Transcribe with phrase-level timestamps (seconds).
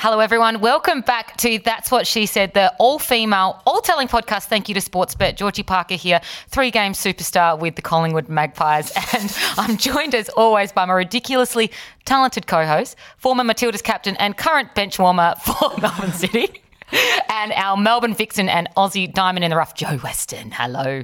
[0.00, 0.60] Hello, everyone.
[0.60, 4.44] Welcome back to That's What She Said, the all female, all telling podcast.
[4.44, 5.34] Thank you to Sportsbet.
[5.34, 8.92] Georgie Parker here, three game superstar with the Collingwood Magpies.
[9.12, 11.72] And I'm joined as always by my ridiculously
[12.04, 16.62] talented co host, former Matildas captain and current bench warmer for Melbourne City,
[17.28, 20.52] and our Melbourne Vixen and Aussie Diamond in the Rough, Jo Weston.
[20.52, 21.02] Hello.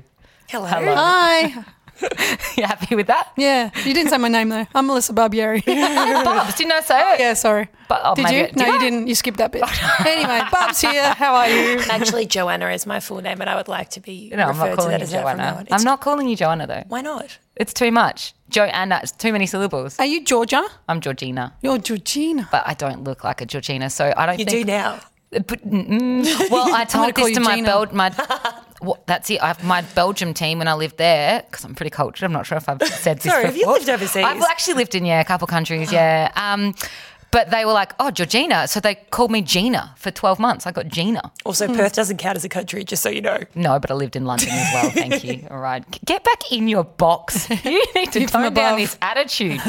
[0.48, 0.66] Hello.
[0.66, 0.95] Hello.
[0.95, 1.64] Hi.
[2.56, 3.32] You happy with that?
[3.36, 4.66] Yeah, you didn't say my name though.
[4.74, 5.64] I'm Melissa Barbieri.
[6.24, 7.20] Bubs, didn't I say it?
[7.20, 7.68] yeah, sorry.
[7.88, 8.38] But, oh, did you?
[8.38, 8.78] it- no, did you I?
[8.78, 9.06] didn't.
[9.09, 9.62] You skipped that bit.
[10.06, 11.12] anyway, Bubs here.
[11.14, 11.80] How are you?
[11.91, 14.59] Actually, Joanna is my full name, and I would like to be No, I'm referred
[14.60, 15.59] not to calling that you as that from now Joanna.
[15.59, 15.66] on.
[15.72, 16.84] I'm not calling you Joanna, though.
[16.88, 17.38] Why not?
[17.56, 18.34] It's too much.
[18.50, 19.98] Joanna, it's too many syllables.
[19.98, 20.64] Are you Georgia?
[20.88, 21.55] I'm Georgina.
[21.62, 22.48] You're Georgina.
[22.52, 24.66] but I don't look like a Georgina, so I don't You think.
[24.66, 25.00] do now.
[25.30, 28.11] But, mm, well, I gonna told this to you my belt, my.
[28.80, 29.42] What, that's it.
[29.42, 32.24] I have my Belgium team when I lived there because I'm pretty cultured.
[32.24, 33.33] I'm not sure if I've said this.
[33.33, 33.74] Sorry, have you before.
[33.74, 34.24] lived overseas?
[34.24, 35.92] I've actually lived in yeah a couple countries.
[35.92, 36.30] Yeah.
[36.37, 36.74] Um,
[37.30, 40.69] but they were like, "Oh, Georgina," so they called me Gina for 12 months.
[40.69, 41.33] I got Gina.
[41.45, 43.39] Also, Perth doesn't count as a country, just so you know.
[43.56, 44.91] No, but I lived in London as well.
[44.92, 45.45] Thank you.
[45.50, 47.48] All right, get back in your box.
[47.64, 49.61] You need to tone down this attitude.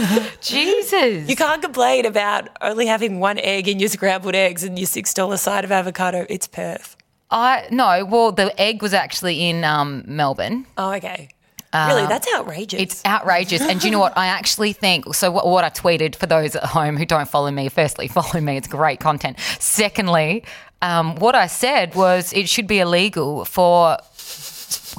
[0.42, 1.28] Jesus.
[1.28, 5.40] You can't complain about only having one egg in your scrambled eggs and your $6
[5.40, 6.26] side of avocado.
[6.30, 6.96] It's Perth.
[7.32, 8.06] I no.
[8.06, 10.66] Well, the egg was actually in um, Melbourne.
[10.78, 11.30] Oh, okay.
[11.74, 12.08] really?
[12.08, 12.80] That's outrageous.
[12.80, 13.62] It's outrageous.
[13.62, 14.18] And do you know what?
[14.18, 15.32] I actually think so.
[15.32, 18.58] What, what I tweeted for those at home who don't follow me, firstly, follow me.
[18.58, 19.40] It's great content.
[19.60, 20.46] Secondly,
[20.82, 23.98] um, what I said was it should be illegal for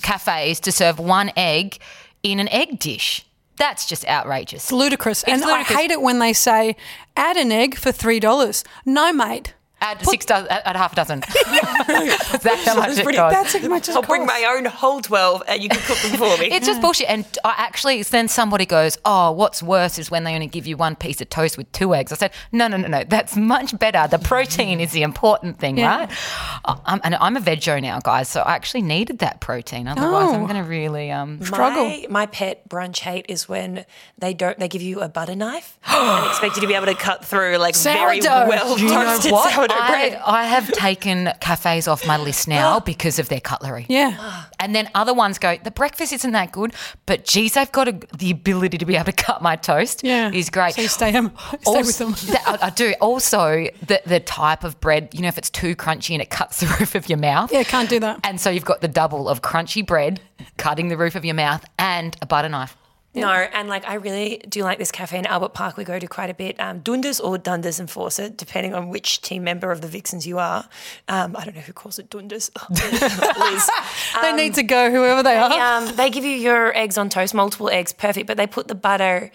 [0.03, 1.79] cafes to serve one egg
[2.23, 3.25] in an egg dish.
[3.57, 4.65] That's just outrageous.
[4.65, 5.23] It's ludicrous.
[5.23, 5.71] and ludicrous.
[5.71, 6.77] I hate it when they say,
[7.17, 8.65] add an egg for $3.
[8.85, 9.55] No, mate.
[9.81, 11.21] Add six dozen, add, add half a dozen.
[11.91, 13.53] That's how much it pretty- costs.
[13.53, 16.17] That's how much it I'll bring my own whole 12 and you can cook them
[16.19, 16.47] for me.
[16.57, 17.09] It's just bullshit.
[17.11, 20.77] And I actually, then somebody goes, Oh, what's worse is when they only give you
[20.77, 22.11] one piece of toast with two eggs.
[22.11, 23.05] I said, No, no, no, no.
[23.05, 24.07] That's much better.
[24.09, 25.99] The protein is the important thing, Yeah.
[25.99, 26.11] right?
[26.65, 28.29] I- I'm, and I'm a veggie now, guys.
[28.29, 29.89] So I actually needed that protein.
[29.89, 30.47] Otherwise, I'm Oh.
[30.47, 31.11] going to really.
[31.11, 31.85] Um, struggle.
[31.85, 33.85] My, my pet brunch hate is when
[34.19, 34.59] they don't.
[34.59, 37.57] They give you a butter knife and expect you to be able to cut through
[37.59, 38.49] like very Sourdough.
[38.49, 39.19] well You know
[39.71, 40.23] I, bread.
[40.25, 43.87] I have taken cafes off my list now because of their cutlery.
[43.89, 44.45] Yeah.
[44.59, 46.73] And then other ones go, the breakfast isn't that good,
[47.05, 50.03] but geez, they've got a, the ability to be able to cut my toast.
[50.03, 50.33] Yeah.
[50.33, 50.75] is great.
[50.75, 52.13] So you stay, um, home, stay with them.
[52.33, 52.95] that- I, I do.
[53.01, 56.61] Also, the, the type of bread, you know, if it's too crunchy and it cuts
[56.61, 57.53] the roof of your mouth.
[57.53, 58.21] Yeah, can't do that.
[58.25, 60.21] And so you've got the double of crunchy bread
[60.57, 62.77] cutting the roof of your mouth and a butter knife.
[63.21, 65.77] No, and like I really do like this cafe in Albert Park.
[65.77, 66.59] We go to quite a bit.
[66.61, 70.39] Um, Dundas or Dundas and Faussett, depending on which team member of the Vixens you
[70.39, 70.69] are.
[71.09, 72.51] Um, I don't know who calls it Dundas.
[72.71, 73.71] Liz.
[74.23, 75.51] they need to go, whoever they are.
[75.83, 78.75] Um, they give you your eggs on toast, multiple eggs, perfect, but they put the
[78.75, 79.31] butter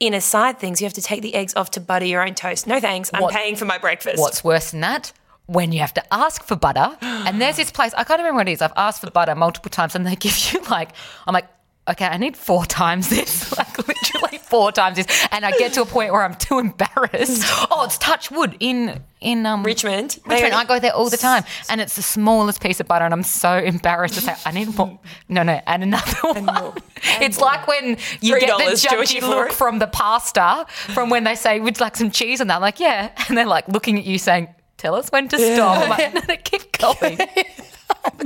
[0.00, 2.26] in a side thing, so you have to take the eggs off to butter your
[2.26, 2.66] own toast.
[2.66, 4.18] No thanks, I'm What- paying for my breakfast.
[4.18, 5.12] What's worse than that?
[5.46, 8.48] When you have to ask for butter, and there's this place, I can't remember what
[8.48, 8.62] it is.
[8.62, 10.90] I've asked for butter multiple times, and they give you like,
[11.26, 11.46] I'm like,
[11.92, 15.26] okay, I need four times this, like literally four times this.
[15.30, 17.42] And I get to a point where I'm too embarrassed.
[17.70, 20.18] Oh, it's Touchwood in in um, Richmond?
[20.26, 23.14] Richmond, I go there all the time, and it's the smallest piece of butter, and
[23.14, 24.98] I'm so embarrassed to say, I need more.
[25.28, 26.44] No, no, and another one.
[26.46, 26.74] more.
[27.20, 29.54] it's like when you get the $3, Georgie, judgy look it.
[29.54, 32.40] from the pasta, from when they say, would like some cheese?
[32.40, 33.10] And they're like, yeah.
[33.28, 35.78] And they're like looking at you saying, tell us when to stop.
[35.78, 37.18] I'm like, no, no, keep going.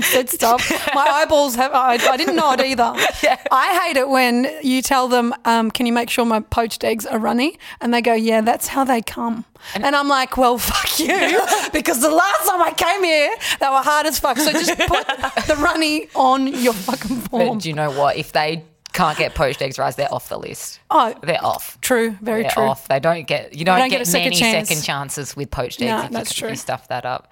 [0.01, 0.71] Said stuff.
[0.95, 1.73] My eyeballs have.
[1.73, 2.83] I, I didn't nod either.
[3.51, 7.07] I hate it when you tell them, um, "Can you make sure my poached eggs
[7.07, 9.45] are runny?" And they go, "Yeah, that's how they come."
[9.75, 11.41] And, I'm like, "Well, fuck you,"
[11.73, 14.39] because the last time I came here, they were hard as fuck.
[14.39, 15.07] So just put
[15.47, 17.49] the runny on your fucking form.
[17.57, 18.17] But do you know what?
[18.17, 20.81] If they can't get poached eggs rice, they're off the list.
[20.91, 21.79] Oh, They're off.
[21.83, 22.63] true, very They're true.
[22.63, 22.89] off.
[22.89, 24.69] They don't get you don't, don't get, get many chance.
[24.69, 26.51] second chances with poached No, eggs if, that's you, true.
[26.51, 27.31] you stuff that up.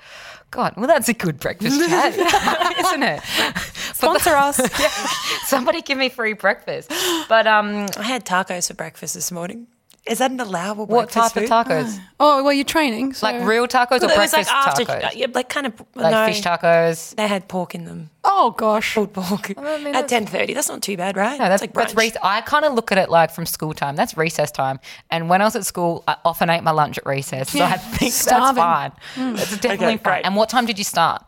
[0.54, 2.14] God, well, that's a good breakfast chat,
[2.78, 3.20] isn't it?
[3.92, 4.60] Sponsor us.
[5.46, 6.92] Somebody give me free breakfast.
[7.28, 9.66] But um, I had tacos for breakfast this morning.
[10.06, 11.98] Is that an allowable what breakfast type of tacos?
[12.20, 12.40] Oh.
[12.40, 13.14] oh, well, you're training.
[13.14, 13.26] So.
[13.26, 15.10] Like real tacos or It was breakfast like after, tacos?
[15.14, 17.14] yeah, like kind of like no, fish tacos.
[17.16, 18.10] They had pork in them.
[18.22, 18.94] Oh gosh.
[18.94, 20.52] Pulled pork mean, at ten thirty.
[20.52, 21.38] That's not too bad, right?
[21.38, 22.14] No, that's It's like that's brunch.
[22.14, 23.96] rec- I kind of look at it like from school time.
[23.96, 24.78] That's recess time.
[25.10, 27.50] And when I was at school, I often ate my lunch at recess.
[27.52, 28.56] So Yeah, I think starving.
[28.56, 28.92] that's fine.
[29.14, 29.36] Mm.
[29.38, 30.12] That's definitely Okay, fine.
[30.16, 30.26] great.
[30.26, 31.24] And what time did you start?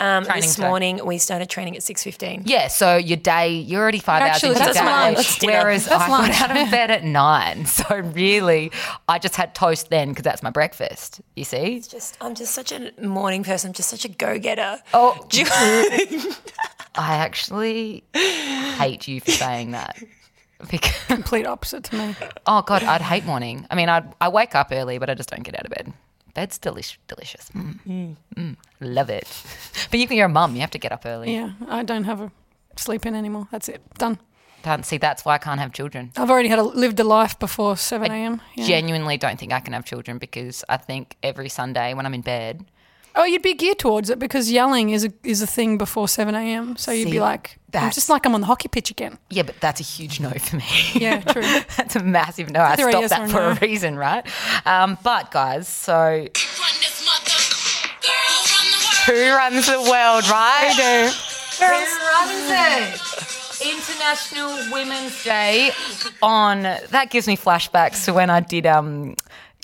[0.00, 0.66] Um, this today?
[0.68, 2.42] morning we started training at six fifteen.
[2.46, 4.90] Yeah, so your day, you're already five Actually, hours into that's your day.
[4.92, 5.16] lunch.
[5.16, 5.44] That's.
[5.46, 6.32] Whereas That's I lunch.
[6.38, 7.66] got out of bed at nine.
[7.74, 8.72] So really,
[9.08, 11.20] I just had toast then because that's my breakfast.
[11.36, 11.80] You see?
[11.80, 13.68] Just I'm just such a morning person.
[13.68, 14.78] I'm just such a go getter.
[14.92, 15.44] Oh, you-
[16.96, 19.96] I actually hate you for saying that.
[20.70, 22.16] Because, Complete opposite to me.
[22.46, 23.66] oh God, I'd hate morning.
[23.70, 25.92] I mean, I'd, I wake up early, but I just don't get out of bed.
[26.34, 27.50] Bed's delish- delicious.
[27.54, 28.16] Mm.
[28.36, 28.56] Mm.
[28.80, 29.28] Love it.
[29.90, 30.54] But you, you're a mum.
[30.54, 31.32] You have to get up early.
[31.34, 32.30] Yeah, I don't have a
[32.76, 33.46] sleep in anymore.
[33.52, 33.80] That's it.
[33.98, 34.18] Done.
[34.62, 36.10] Can't see that's why I can't have children.
[36.16, 38.40] I've already had a, lived a life before 7 a.m.
[38.56, 38.66] Yeah.
[38.66, 42.22] Genuinely don't think I can have children because I think every Sunday when I'm in
[42.22, 42.64] bed,
[43.16, 46.34] Oh, you'd be geared towards it because yelling is a is a thing before 7
[46.34, 46.76] a.m.
[46.76, 49.18] So you'd See, be like, I'm that's- just like I'm on the hockey pitch again.
[49.30, 50.64] yeah, but that's a huge no for me.
[50.94, 51.42] Yeah, true.
[51.76, 52.60] that's a massive no.
[52.60, 53.58] I Either a stopped yes that a for a no.
[53.60, 54.26] reason, right?
[54.66, 56.26] Um, but guys, so Run
[56.80, 57.40] this mother.
[58.02, 59.06] Girl, run the world.
[59.06, 60.74] who runs the world, right?
[60.76, 61.64] do.
[61.64, 63.00] Who runs it?
[63.64, 65.70] International Women's Day
[66.20, 66.62] on.
[66.62, 69.14] That gives me flashbacks to when I did, um,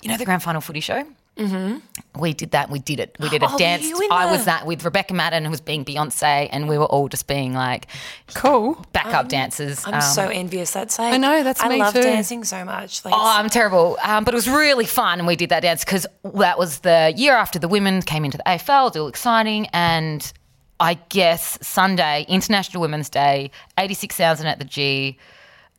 [0.01, 1.03] you know, the grand final footy show.
[1.47, 2.21] Mm-hmm.
[2.21, 2.69] We did that.
[2.69, 3.15] We did it.
[3.19, 3.85] We did a Oh, dance.
[4.11, 7.07] I the- was that with Rebecca Maddern, who was being Beyonce, and we were all
[7.07, 7.87] just being like
[8.33, 8.83] Cool.
[8.93, 9.85] backup dancers.
[9.87, 10.71] I'm Um, so envious.
[10.73, 12.01] That's like I know, that's I me love too.
[12.03, 13.03] dancing so much.
[13.05, 13.97] Like, Oh, I'm terrible.
[14.03, 17.13] Um, but it was really fun, and we did that dance because that was the
[17.15, 18.87] year after the women came into the AFL.
[18.87, 20.31] It was all exciting, and
[20.79, 25.17] I guess Sunday, International Women's Day, eighty-six thousand at the G.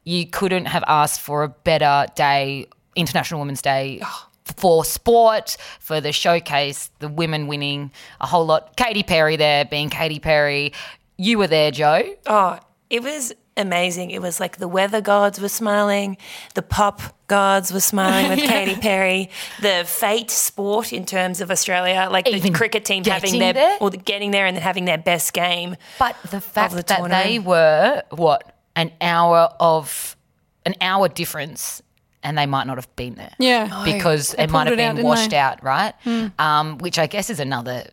[0.05, 2.67] You couldn't have asked for a better day,
[2.97, 4.01] International Women's Day.
[4.45, 8.77] For sport, for the showcase, the women winning a whole lot.
[8.77, 10.73] Katy Perry there, being Katy Perry.
[11.17, 12.17] You were there, Joe.
[12.27, 12.59] Oh,
[12.91, 14.11] it was amazing.
[14.11, 16.17] It was like the weather gods were smiling,
[16.55, 19.31] the pop gods were smiling with Katy Perry,
[19.61, 23.79] the fate sport in terms of Australia, like the cricket team having their there?
[23.81, 25.77] or the, getting there and then having their best game.
[25.99, 27.25] But the fact the that tournament.
[27.25, 30.17] they were what an hour of
[30.65, 31.83] an hour difference,
[32.23, 33.33] and they might not have been there.
[33.39, 33.83] Yeah.
[33.85, 35.37] because They it might have pulled it out, been didn't washed they?
[35.39, 35.95] out, right?
[36.39, 37.85] Um, which I guess is another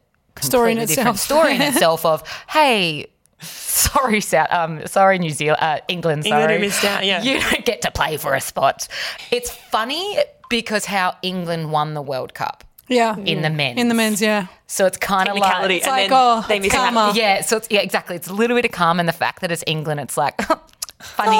[0.41, 1.17] Story in different itself.
[1.19, 3.07] Story in itself of hey.
[3.41, 4.51] Sorry, South.
[4.51, 6.25] Um, sorry, New Zealand, uh, England.
[6.25, 7.21] England Sorry, who missed out, yeah.
[7.23, 8.87] you don't get to play for a spot.
[9.31, 10.17] It's funny
[10.49, 13.15] because how England won the World Cup Yeah.
[13.17, 13.79] in the men's.
[13.79, 14.47] In the men's, yeah.
[14.67, 16.93] so it's kind of Technicality, like and like, then oh, they it's miss out.
[16.93, 17.13] karma.
[17.15, 18.17] yeah, so it's yeah, exactly.
[18.17, 20.37] It's a little bit of calm, and the fact that it's England, it's like
[21.01, 21.37] funny,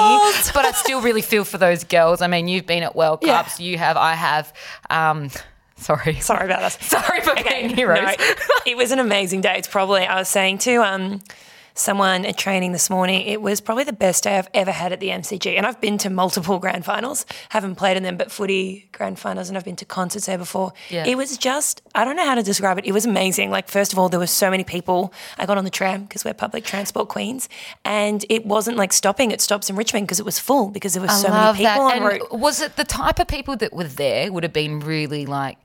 [0.54, 2.22] but I still really feel for those girls.
[2.22, 3.42] I mean, you've been at World Yeah.
[3.42, 4.52] Cups, you have, I have.
[4.90, 5.30] Um,
[5.76, 6.78] sorry, Sorry about us.
[6.86, 8.02] sorry for Okay, being heroes.
[8.18, 8.24] no,
[8.66, 9.54] it was an amazing day.
[9.56, 11.20] It's probably I was saying to um
[11.74, 15.00] someone at training this morning, it was probably the best day I've ever had at
[15.00, 15.56] the MCG.
[15.56, 19.48] And I've been to multiple grand finals, haven't played in them, but footy grand finals,
[19.48, 20.72] and I've been to concerts there before.
[20.88, 21.06] Yeah.
[21.06, 22.86] It was just I don't know how to describe it.
[22.86, 23.50] It was amazing.
[23.50, 25.12] Like first of all, there were so many people.
[25.38, 27.48] I got on the tram because we're public transport queens,
[27.84, 29.30] and it wasn't like stopping.
[29.30, 31.88] It stops in Richmond because it was full because there were so Love many people
[31.88, 31.96] that.
[31.96, 32.38] en And route.
[32.38, 35.58] was it the type of people that were there would have been really like?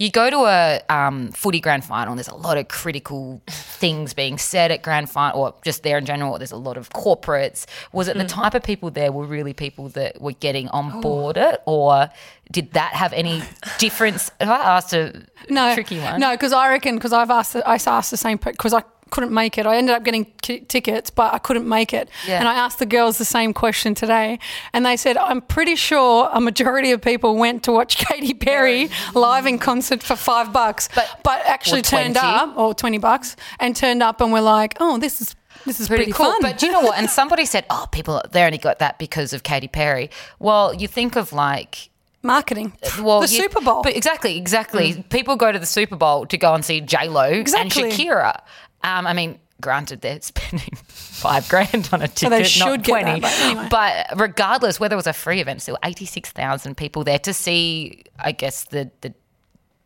[0.00, 4.14] You go to a um, footy grand final, and there's a lot of critical things
[4.14, 6.38] being said at grand final, or just there in general.
[6.38, 7.66] There's a lot of corporates.
[7.92, 8.12] Was Mm.
[8.12, 11.60] it the type of people there were really people that were getting on board it,
[11.66, 12.08] or
[12.50, 13.42] did that have any
[13.78, 14.30] difference?
[14.40, 17.68] If I asked a No, tricky one, No, because I reckon because I've asked the,
[17.68, 19.66] I asked the same because I couldn't make it.
[19.66, 22.08] I ended up getting t- tickets, but I couldn't make it.
[22.26, 22.38] Yeah.
[22.38, 24.38] And I asked the girls the same question today,
[24.72, 28.90] and they said I'm pretty sure a majority of people went to watch Katy Perry
[29.14, 32.18] live in concert for five bucks, But- but actually turned 20.
[32.34, 35.34] up or twenty bucks and turned up and were like, oh, this is
[35.66, 36.26] this is pretty, pretty, cool.
[36.32, 36.40] fun.
[36.42, 36.96] But do you know what?
[36.98, 40.08] And somebody said, "Oh, people they only got that because of Katy Perry."
[40.38, 41.90] Well, you think of like
[42.22, 43.82] marketing, uh, well, the you- Super Bowl.
[43.82, 44.94] But exactly, exactly.
[44.94, 45.08] Mm.
[45.10, 47.82] People go to the Super Bowl to go and see J Lo Exactly.
[47.84, 48.40] and Shakira.
[48.82, 53.02] Um, I mean, granted, they're spending five grand on a ticket, they not should get
[53.02, 53.20] twenty.
[53.20, 53.68] that, but anyway.
[53.70, 57.32] But regardless, whether it was a free event, still eighty six thousand people there to
[57.32, 58.04] see.
[58.18, 59.14] I guess the the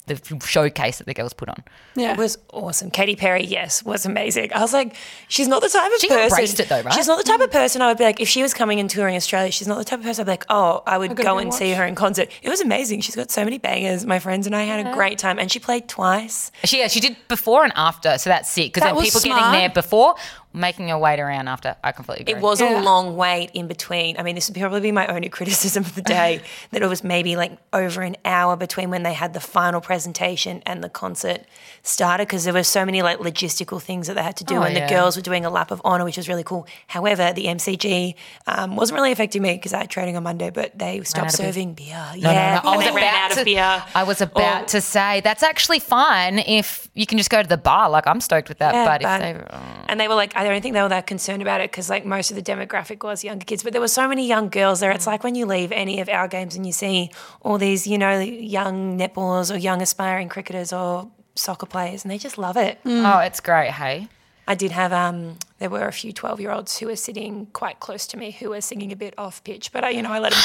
[0.06, 1.62] the showcase that the girls put on.
[1.94, 2.90] yeah, It was awesome.
[2.90, 4.52] Katy Perry, yes, was amazing.
[4.52, 4.94] I was like,
[5.28, 6.25] she's not the type of She person.
[6.25, 6.92] embraced it though, right?
[6.92, 8.90] She's not the type of person I would be like, if she was coming and
[8.90, 11.23] touring Australia, she's not the type of person I'd be like, oh, I would gotta
[11.23, 11.58] go go and watch.
[11.58, 12.28] see her in concert.
[12.42, 13.00] It was amazing.
[13.00, 14.04] She's got so many bangers.
[14.04, 15.38] My friends and I had a great time.
[15.38, 16.52] And she played twice.
[16.64, 18.75] She yeah, she did before and after, so that's sick.
[18.75, 19.40] Because then was people smart.
[19.40, 20.16] getting there before,
[20.54, 21.76] making her wait around after.
[21.82, 22.34] I completely agree.
[22.34, 22.80] It was Yeah.
[22.80, 24.16] a long wait in between.
[24.18, 27.02] I mean, this would probably be my only criticism of the day that it was
[27.04, 31.40] maybe like over an hour between when they had the final presentation and the concert
[31.82, 34.62] started because there were so many like logistical things that they had to do, Oh,
[34.62, 34.87] and yeah.
[34.87, 36.66] the girls were doing a lap of honor, which was really cool.
[36.87, 38.14] However, the MCG
[38.46, 41.34] um, wasn't really affecting me because I had training on Monday, but they stopped out
[41.34, 41.46] of beer.
[41.52, 42.06] serving beer.
[42.16, 42.70] No, yeah, no, no.
[42.70, 43.82] I and was they ran about out to, of beer.
[43.94, 47.49] I was about Or- to say that's actually fine if you can just go to
[47.49, 47.90] the bar.
[47.90, 48.73] Like I'm stoked with that.
[48.75, 49.84] Yeah, but, but- if they, oh.
[49.88, 52.04] and they were like, I don't think they were that concerned about it because like
[52.04, 54.90] most of the demographic was younger kids, but there were so many young girls there.
[54.90, 57.10] It's like when you leave any of our games and you see
[57.42, 62.18] all these, you know, young netballers or young aspiring cricketers or soccer players, and they
[62.18, 62.78] just love it.
[62.86, 63.70] oh, it's great.
[63.72, 64.08] Hey,
[64.46, 67.78] I did have um, there were a few 12 year olds who were sitting quite
[67.78, 70.18] close to me who were singing a bit off pitch, but I, you know, I
[70.18, 70.42] let them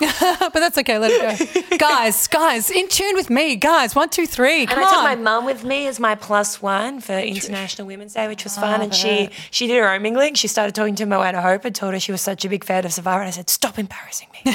[0.00, 0.36] go.
[0.40, 0.98] but that's okay.
[0.98, 1.76] Let it go.
[1.76, 3.56] guys, guys, in tune with me.
[3.56, 4.64] Guys, one, two, three.
[4.64, 8.14] Come and I took my mum with me as my plus one for International Women's
[8.14, 8.80] Day, which was fun.
[8.80, 10.34] and she she did her own mingling.
[10.34, 12.84] She started talking to Moana Hope and told her she was such a big fan
[12.86, 13.18] of Savara.
[13.18, 14.54] And I said, "Stop embarrassing me."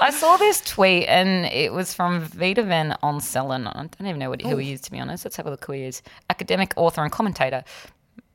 [0.00, 3.66] I saw this tweet and it was from Peter Van Onselen.
[3.66, 5.24] I don't even know what, who he is, to be honest.
[5.24, 6.02] Let's have a look who he is.
[6.30, 7.64] Academic, author, and commentator.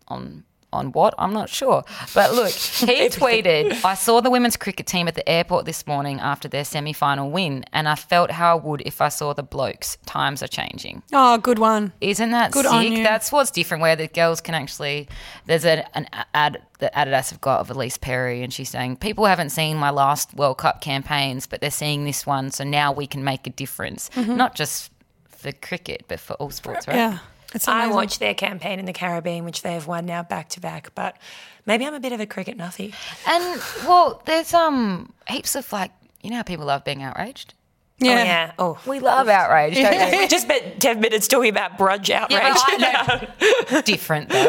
[0.10, 1.14] On on what?
[1.18, 1.84] I'm not sure.
[2.14, 6.20] But look, he tweeted, I saw the women's cricket team at the airport this morning
[6.20, 9.44] after their semi final win, and I felt how I would if I saw the
[9.44, 9.98] blokes.
[10.06, 11.04] Times are changing.
[11.14, 11.94] oh, good one.
[12.02, 12.74] Isn't that Good sick?
[12.74, 13.04] on you.
[13.04, 15.08] That's what's different, where the girls can actually.
[15.46, 19.26] There's a, an ad that Adidas have got of Ellyse Perry, and she's saying people
[19.26, 23.08] haven't seen my last World Cup campaigns, but they're seeing this one, so now we
[23.08, 24.36] can make a difference, mm-hmm.
[24.36, 24.92] not just
[25.30, 26.98] for cricket, but for all sports, right?
[26.98, 27.20] Yeah.
[27.54, 27.96] It's I amazing.
[27.96, 30.94] watched their campaign in the Caribbean, which they have won now back to back.
[30.96, 31.18] But
[31.66, 32.94] maybe I'm a bit of a cricket nuffy.
[33.28, 35.92] And well, there's um heaps of like
[36.22, 37.54] you know how people love being outraged.
[38.02, 38.12] Yeah.
[38.12, 38.52] Oh, yeah.
[38.60, 40.20] Oh, We love outrage, don't we?
[40.20, 42.56] we just spent 10 minutes talking about brunch outrage.
[42.80, 43.26] Yeah,
[43.70, 44.46] but Different though.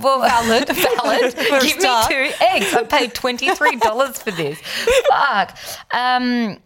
[0.00, 1.34] Well, valid, valid.
[1.38, 2.74] a Give me two eggs.
[2.74, 4.58] I paid twenty three dollars for this.
[5.08, 5.56] Fuck.
[5.92, 6.58] Um.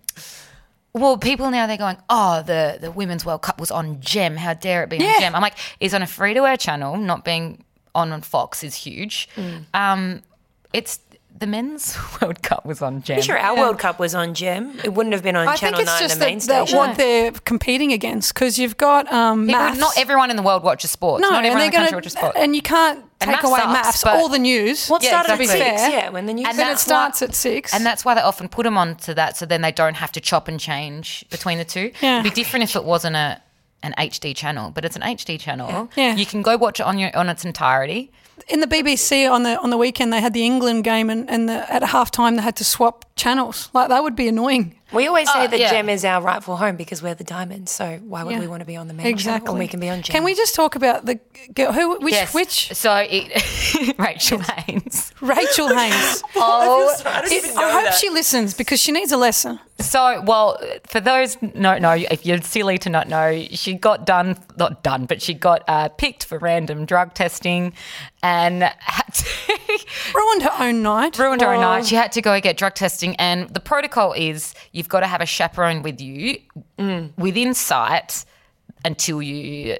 [0.94, 4.36] Well, people now they're going, oh, the the Women's World Cup was on Gem.
[4.36, 5.14] How dare it be Yeah.
[5.14, 5.34] on Gem?
[5.34, 8.74] I'm like, is on a free to air channel, not being on on Fox is
[8.74, 9.28] huge.
[9.74, 10.22] Um,
[10.72, 11.00] it's
[11.42, 13.16] the Men's World Cup was on Gem.
[13.16, 14.78] I'm sure our World Cup was on Gem.
[14.84, 16.76] It wouldn't have been on I Channel think it's 9, just the main that, that
[16.76, 19.78] what they're competing against because you've got um, maths.
[19.80, 21.20] not everyone in the world watches sports.
[21.20, 22.36] No, not and everyone they're in the going country watches sports.
[22.38, 24.88] and you can't And take maths away sucks, maths, all the news.
[24.88, 25.66] Well, it Yeah, started exactly.
[25.66, 26.08] at six, yeah.
[26.10, 27.74] When the news And then it starts why- at six.
[27.74, 30.20] And that's why they often put them onto that, so then they don't have to
[30.20, 31.90] chop and change between the two.
[32.00, 32.20] Yeah.
[32.20, 33.40] It'd be different if it wasn't a
[33.82, 35.90] an HD channel, but it's an HD channel.
[35.96, 36.14] Yeah.
[36.16, 38.10] You can go watch it on your on its entirety.
[38.48, 41.48] in the BBC on the on the weekend they had the England game and, and
[41.48, 43.68] the, at half time they had to swap channels.
[43.72, 44.74] Like that would be annoying.
[44.92, 45.70] We always say Oh, that yeah.
[45.70, 47.70] Gem is our rightful home because we're the diamonds.
[47.72, 48.40] So why would Yeah.
[48.40, 49.52] we want to be on the main channel Exactly.
[49.52, 50.12] when we can be on Gem?
[50.14, 51.18] Can we just talk about the
[51.54, 52.34] girl who which Yes.
[52.34, 55.12] which So it, Rachael Haynes.
[55.20, 56.22] Rachael Haynes?
[56.36, 57.94] Oh, I don't It- I hope that.
[57.94, 59.58] she listens because she needs a lesson.
[59.80, 64.38] So, well, for those not know, if you're silly to not know, she got done,
[64.56, 67.72] not done, but she got uh, picked for random drug testing
[68.22, 69.26] and had to
[70.14, 71.18] Ruined her own night.
[71.18, 71.80] ruined her own night.
[71.80, 71.84] Oh.
[71.84, 75.20] She had to go get drug testing, and the protocol is you've got to have
[75.20, 76.38] a chaperone with you
[77.16, 78.24] within sight
[78.84, 79.76] until you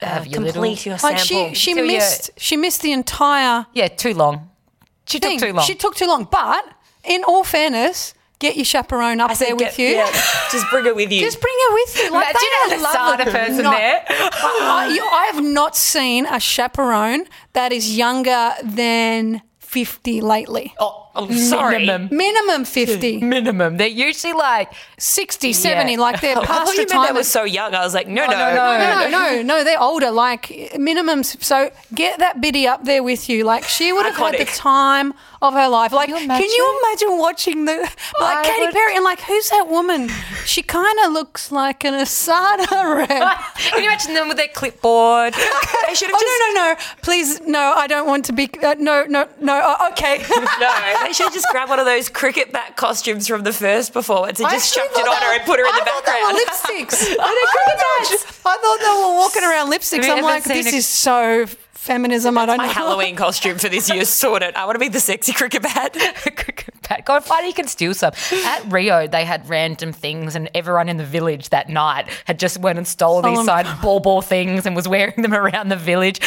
[0.00, 0.62] uh, have your little.
[0.62, 4.50] Complete your Like she she Till you- missed she missed the entire Yeah, too long.
[5.06, 5.38] She thing.
[5.38, 5.64] took too long.
[5.66, 6.24] She took too long.
[6.30, 6.64] But
[7.04, 9.88] in all fairness, get your chaperone up there with Get- you.
[9.96, 10.10] yeah,
[10.50, 11.20] just bring it with you.
[11.20, 12.10] Just bring her with you.
[12.12, 13.32] Like Imagine a love SADA it.
[13.32, 14.04] person Not- there.
[14.08, 17.24] I, you- I have not seen a chaperone
[17.54, 19.42] that is younger than
[19.74, 20.72] 50 lately.
[20.78, 21.78] oh, I'm sorry.
[21.86, 22.08] Minimum.
[22.16, 23.76] Minimum 50, Minimum.
[23.76, 25.98] They're usually like 60, 70, Yeah.
[26.00, 27.14] like they're I thought past you the that time.
[27.16, 27.74] was so young.
[27.74, 28.78] I was like, oh, no, no, no, no.
[28.78, 30.46] no, no, no, no, they're older, like
[30.88, 31.42] minimums.
[31.42, 33.44] So get that biddy up there with you.
[33.44, 35.92] Like she would have had the time of her life.
[35.92, 37.76] Like, you can you imagine watching the
[38.20, 40.10] like I Katy would- Perry and like who's that woman?
[40.46, 43.38] She kind of looks like an ASADA rep.
[43.74, 45.34] Can you imagine them with their clipboard?
[45.86, 46.80] They should have just Oh no no no!
[47.02, 47.74] Please no!
[47.76, 48.48] I don't want to be.
[48.62, 49.54] Uh, no no no!
[49.54, 50.18] Uh, okay.
[50.60, 50.96] no.
[51.04, 54.38] They should have just grabbed one of those cricket bat costumes from the first performance
[54.40, 55.84] and I just actually chucked it thought on her and put her in I the
[55.84, 56.36] thought background.
[56.38, 57.08] They were lipsticks.
[57.10, 58.40] Were they cricket bats?
[58.46, 60.08] I thought they were walking around lipsticks.
[60.08, 61.46] I'm like, this a- is so
[61.84, 62.36] feminism.
[62.38, 62.62] I don't know.
[62.64, 62.72] My know.
[62.80, 64.54] Halloween costume for this year sorted.
[64.54, 65.96] I want to be the sexy cricket bat.
[66.82, 68.12] Pat, God, find you can steal some.
[68.44, 72.58] At Rio, they had random things, and everyone in the village that night had just
[72.58, 73.46] went and stole these Solemn.
[73.46, 76.20] side ball ball things and was wearing them around the village.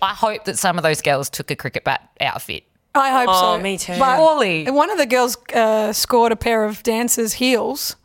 [0.00, 2.64] I hope that some of those girls took a cricket bat outfit.
[2.94, 3.62] I hope Oh, so.
[3.62, 3.98] me too.
[3.98, 4.70] But Surely.
[4.70, 7.96] one of the girls uh, scored a pair of dancers' heels.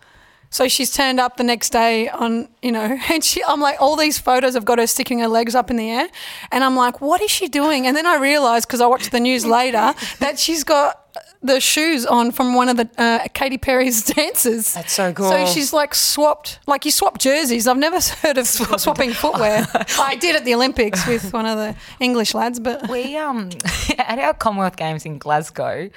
[0.51, 3.96] So she's turned up the next day on, you know, and she, I'm like, all
[3.96, 6.08] these photos have got her sticking her legs up in the air.
[6.51, 7.88] And I'm like, what is she doing?
[7.88, 10.98] And then I realized, because I watched the news later, that she's got
[11.41, 14.74] the shoes on from one of the uh, Katy Perry's dancers.
[14.74, 15.29] That's so cool.
[15.29, 17.65] So she's like swapped, like you swap jerseys.
[17.67, 19.65] I've never heard of swapping footwear.
[20.00, 23.50] I did at the Olympics with one of the English lads, but We um
[23.98, 25.89] at our Commonwealth Games in Glasgow,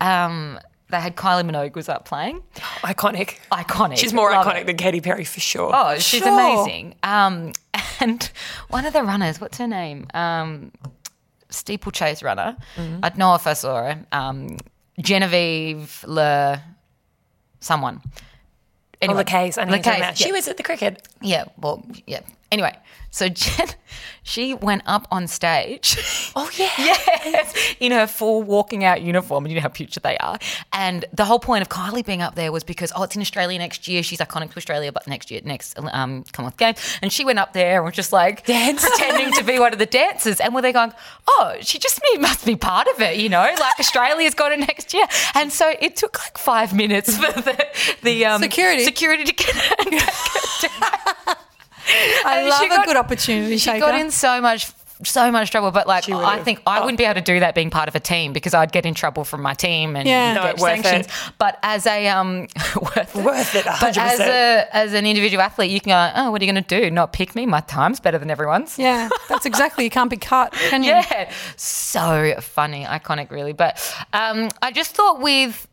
[0.00, 0.60] um,
[0.94, 2.42] they had Kylie Minogue was up playing.
[2.82, 3.38] Iconic.
[3.50, 3.96] Iconic.
[3.98, 4.66] She's more Love iconic it.
[4.66, 5.70] than Katy Perry for sure.
[5.74, 6.28] Oh, she's Sure.
[6.32, 6.94] amazing.
[7.02, 7.52] Um,
[8.00, 8.30] and
[8.68, 10.06] one of the runners, what's her name?
[10.14, 10.70] Um,
[11.50, 12.56] steeplechase runner.
[13.02, 14.06] I'd know if I saw her.
[14.12, 14.56] Um,
[15.00, 16.62] Genevieve Le,
[17.60, 18.00] someone.
[18.04, 18.10] Oh,
[19.02, 20.16] Anyway, Lacaze, I know who you're talking Lacaze, about.
[20.18, 21.06] She was at the cricket.
[21.20, 22.20] Yeah, well, yeah.
[22.50, 22.74] Anyway,
[23.14, 23.68] so Jen,
[24.24, 25.96] she went up on stage.
[26.36, 26.68] Oh yeah.
[26.76, 30.36] yes, in her full walking out uniform, you know how future they are.
[30.72, 33.56] And the whole point of Kylie being up there was because oh, it's in Australia
[33.56, 34.02] next year.
[34.02, 37.52] She's iconic to Australia, but next year, next um, Commonwealth Games, and she went up
[37.52, 38.84] there and was just like Dance.
[38.84, 40.40] pretending to be one of the dancers.
[40.40, 40.92] And were they going,
[41.28, 43.42] oh, she just must be part of it, you know?
[43.60, 45.06] Like Australia's got it next year.
[45.36, 47.66] And so it took like five minutes for the
[48.02, 48.82] the um, Security.
[48.82, 49.54] security to get.
[52.24, 53.80] I And love she a got- good opportunity She shaker.
[53.80, 54.70] got in so much
[55.02, 56.82] so much trouble but like i think i Oh.
[56.82, 58.94] wouldn't be able to do that being part of a team because i'd get in
[58.94, 60.34] trouble from my team and Yeah.
[60.34, 61.12] get No, worth sanctions it.
[61.36, 62.46] but as a um
[62.80, 66.30] worth it, Worth it, but as a as an individual athlete you can go oh
[66.30, 69.08] what are you going to do not pick me my time's better than everyone's yeah,
[69.28, 69.82] that's exactly.
[69.82, 70.90] You can't be cut, can you?
[70.92, 73.76] yeah so funny iconic really but
[74.12, 75.66] um i just thought with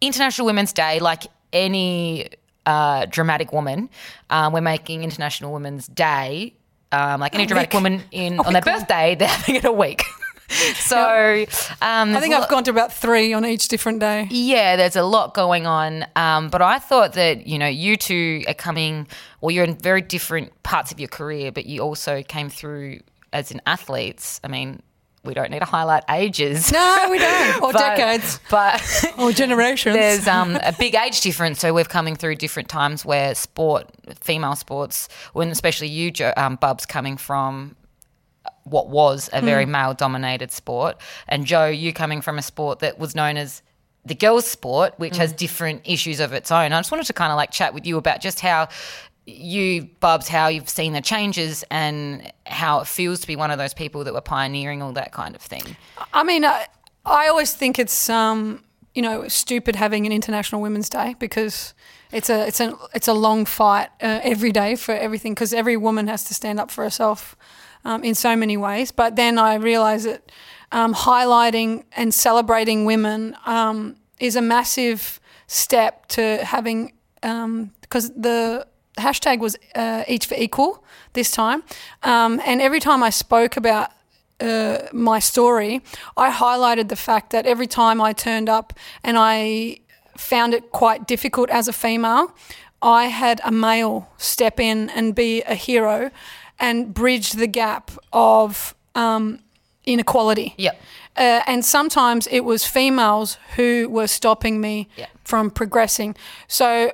[0.00, 2.28] international women's day like any
[2.68, 3.88] uh, dramatic woman
[4.30, 6.54] um, we're making international women's day
[6.92, 10.02] um, like any dramatic woman in on their birthday they're having it a week
[10.76, 11.44] so
[11.82, 14.26] um, I think I've gone to about three on each different day.
[14.30, 16.06] yeah, there's a lot going on.
[16.16, 19.06] Um, but I thought that, you know, you two are coming,
[19.42, 23.50] or you're in very different parts of your career, but you also came through as
[23.50, 24.40] in athletes.
[24.42, 24.82] I mean,
[25.28, 26.72] we don't need to highlight ages.
[26.72, 27.62] No, we don't.
[27.62, 28.40] Or but- decades.
[28.50, 28.82] But
[29.18, 29.94] Or generations.
[29.94, 31.60] there's um, a big age difference.
[31.60, 33.88] So we're coming through different times where sport,
[34.20, 37.76] female sports, when especially you, Jo- um, Bubs, coming from
[38.64, 40.96] what was a very male dominated sport,
[41.28, 43.62] and Joe, you coming from a sport that was known as
[44.04, 46.72] the girls' sport, which has different issues of its own.
[46.72, 48.68] I just wanted to kind of like chat with you about just how
[49.28, 53.58] you, Bubs, how you've seen the changes and how it feels to be one of
[53.58, 55.76] those people that were pioneering all that kind of thing.
[56.12, 56.66] I mean, I,
[57.04, 61.74] I always think it's um, you know stupid having an International Women's Day because
[62.10, 65.76] it's a it's a it's a long fight uh, every day for everything because every
[65.76, 67.36] woman has to stand up for herself
[67.84, 68.92] um, in so many ways.
[68.92, 70.32] But then I realise that
[70.72, 78.66] um, highlighting and celebrating women um, is a massive step to having because the
[78.98, 81.62] hashtag was uh, each for equal this time,
[82.02, 83.90] um, and every time I spoke about
[84.40, 85.80] uh, my story,
[86.16, 89.78] I highlighted the fact that every time I turned up and I
[90.16, 92.34] found it quite difficult as a female,
[92.82, 96.10] I had a male step in and be a hero
[96.60, 99.40] and bridge the gap of um,
[99.84, 100.54] inequality.
[100.56, 100.80] Yep.
[101.16, 105.06] Uh, and sometimes it was females who were stopping me Yeah.
[105.24, 106.14] from progressing.
[106.46, 106.92] So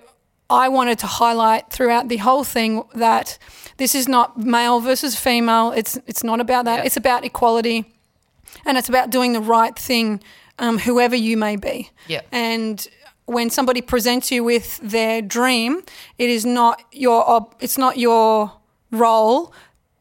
[0.51, 3.39] I wanted to highlight throughout the whole thing that
[3.79, 5.73] this is not male versus female.
[5.73, 6.79] It's it's not about that.
[6.79, 6.85] Yeah.
[6.85, 7.85] It's about equality,
[8.65, 10.23] and it's about doing the right thing,
[10.59, 11.91] um, whoever you may be.
[12.07, 12.21] Yeah.
[12.31, 12.87] And
[13.27, 15.83] when somebody presents you with their dream,
[16.19, 18.53] it is not your ob- it's not your
[18.91, 19.53] role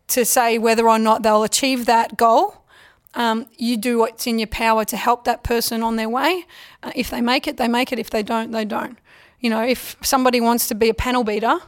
[0.08, 2.64] to say whether or not they'll achieve that goal.
[3.16, 6.46] Um, you do what's in your power to help that person on their way.
[6.82, 8.00] Uh, if they make it, they make it.
[8.00, 8.98] If they don't, they don't.
[9.44, 11.60] You know, if somebody wants to be a panel beater,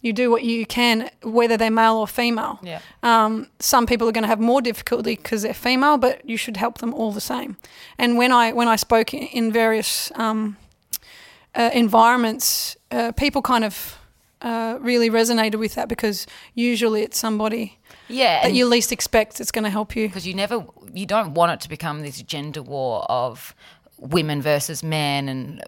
[0.00, 2.58] you do what you can, whether they're male or female.
[2.62, 2.80] Yeah.
[3.02, 6.56] Um, some people are going to have more difficulty because they're female, but you should
[6.56, 7.56] help them all the same.
[7.98, 10.56] And when I when I spoke in- various um,
[11.54, 13.98] uh, environments, uh, people kind of
[14.40, 18.42] uh, really resonated with that because usually it's somebody Yeah.
[18.42, 20.06] that you least expect that's going to help you.
[20.08, 20.64] because you never
[20.94, 23.54] you don't want it to become this gender war of
[23.98, 25.62] women versus men and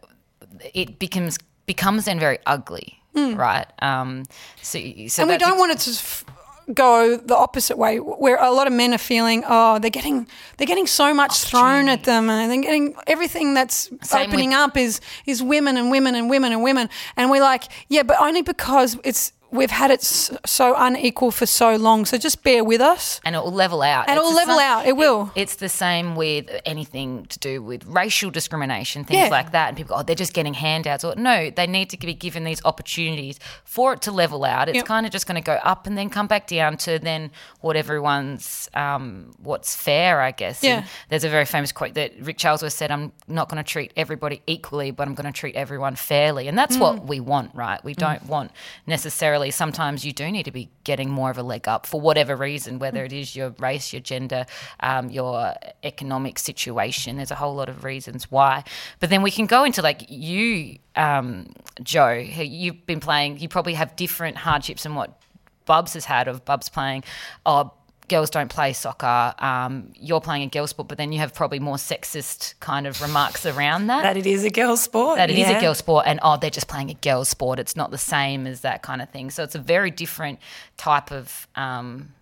[0.73, 3.67] it becomes becomes then very ugly right?
[3.83, 4.25] Um
[4.63, 6.25] so, so and we don't ex- want it to f-
[6.73, 10.67] go the opposite way where a lot of men are feeling oh they're getting they're
[10.69, 14.77] getting so much thrown at them and they're getting everything that's Same opening with- up
[14.77, 16.89] is is women and women and women and women.
[17.17, 21.77] And we're like yeah but only because it's we've had it so unequal for so
[21.77, 24.09] long so just bear with us and it will level out.
[24.09, 25.31] And it will level sa- out, it will.
[25.35, 29.29] it's the same with anything to do with racial discrimination, things Yeah.
[29.29, 29.69] like that.
[29.69, 31.05] And people, go, oh, they're just getting handouts.
[31.05, 34.69] Or no, they need to be given these opportunities for it to level out.
[34.69, 34.85] It's Yep.
[34.87, 37.77] kind of just going to go up and then come back down to then what
[37.77, 40.63] everyone's, um, what's fair, I guess.
[40.63, 40.77] Yeah.
[40.79, 43.93] And there's a very famous quote that Rick Charlesworth said, "I'm not going to treat
[43.97, 46.81] everybody equally, but I'm going to treat everyone fairly." And that's Mm.
[46.81, 47.83] what we want, right?
[47.85, 48.51] We don't want
[48.87, 49.40] necessarily.
[49.49, 52.79] Sometimes you do need to be getting more of a leg up for whatever reason,
[52.79, 54.45] whether it is your race, your gender,
[54.81, 57.17] um, your economic situation.
[57.17, 58.65] There's a whole lot of reasons why.
[58.99, 62.13] But then we can go into like you, um, Joe.
[62.13, 63.39] You've been playing.
[63.39, 65.19] You probably have different hardships than what
[65.65, 67.05] Bubs has had of Bubs playing.
[67.47, 67.73] Oh,
[68.11, 69.33] girls don't play soccer.
[69.39, 73.01] Um, you're playing a girl sport, but then you have probably more sexist kind of
[73.01, 74.03] remarks around that.
[74.03, 75.17] That it is a girl sport.
[75.17, 75.57] that it is yeah.
[75.57, 77.59] a girl sport, and oh, they're just playing a girl sport.
[77.59, 79.31] It's not the same as that kind of thing.
[79.31, 80.41] So it's a very different
[80.77, 82.13] type of, um,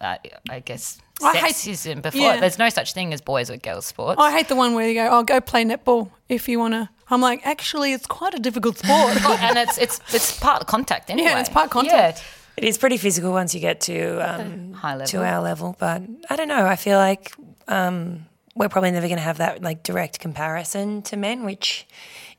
[0.00, 0.16] uh,
[0.48, 2.02] I guess, I hate-.
[2.02, 2.40] Before yeah.
[2.40, 4.20] there's no such thing as boys or girls sports.
[4.20, 6.88] I hate the one where you go, "Oh, go play netball if you want to."
[7.10, 9.18] I'm like, actually, it's quite a difficult sport.
[9.24, 11.30] Oh, and it's it's it's part of contact anyway.
[11.30, 12.24] Yeah, it's part contact.
[12.62, 15.06] It is pretty physical once you get to um, High level.
[15.06, 16.64] to our level, but I don't know.
[16.64, 17.34] I feel like
[17.66, 21.86] um, we're probably never going to have that like direct comparison to men, which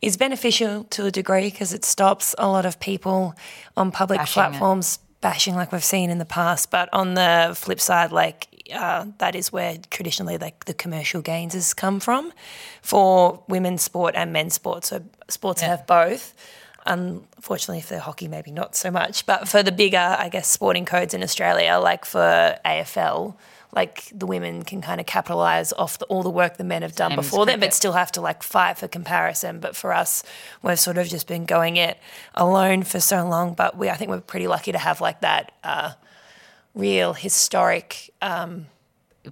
[0.01, 3.35] is beneficial to a degree because it stops a lot of people
[3.75, 4.47] on public Bashing it.
[4.49, 6.71] platforms bashing like we've seen in the past.
[6.71, 11.53] But on the flip side, like uh, that is where traditionally like the commercial gains
[11.53, 12.31] has come from
[12.81, 14.85] for women's sport and men's sport.
[14.85, 16.33] So sports that have both.
[16.85, 19.25] Unfortunately, for hockey, maybe not so much.
[19.25, 23.35] But for the bigger, I guess, sporting codes in Australia, like for AFL,
[23.75, 26.95] like the women can kind of capitalize off the, all the work the men have
[26.95, 29.59] done before them, but still have to like fight for comparison.
[29.59, 30.23] But for us,
[30.61, 31.97] we've sort of just been going it
[32.35, 33.53] alone for so long.
[33.55, 35.93] But we, I think we're pretty lucky to have like that uh,
[36.75, 38.11] real historic.
[38.21, 38.67] Um,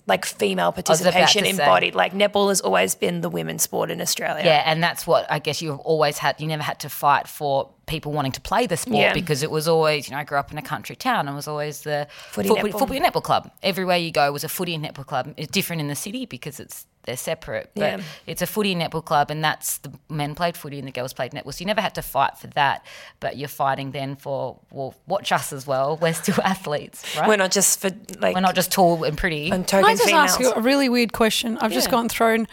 [0.08, 1.50] like female participation say.
[1.52, 1.96] embodied.
[1.96, 4.44] Like netball has always been the women's sport in Australia.
[4.46, 6.40] Yeah, and that's what I guess you've always had.
[6.40, 9.14] You never had to fight for people wanting to play the sport Yeah.
[9.14, 11.48] because it was always, you know, I grew up in a country town and was
[11.48, 12.80] always the Footy foot- netball.
[12.80, 13.52] footy and netball club.
[13.64, 15.34] Everywhere you go was a footy and netball club.
[15.36, 18.04] It's different in the city because it's they're separate, but Yeah.
[18.28, 21.32] it's a footy netball club, and that's the men played footy and the girls played
[21.32, 21.54] netball.
[21.54, 22.86] So you never had to fight for that,
[23.20, 25.98] but you're fighting then for well, watch us as well.
[26.02, 27.28] We're still athletes, right?
[27.28, 29.46] We're not just for like We're not just tall and pretty.
[29.50, 30.32] and Can token I just females.
[30.32, 31.58] ask you a really weird question?
[31.60, 31.92] I've just Yeah.
[31.92, 32.48] gotten thrown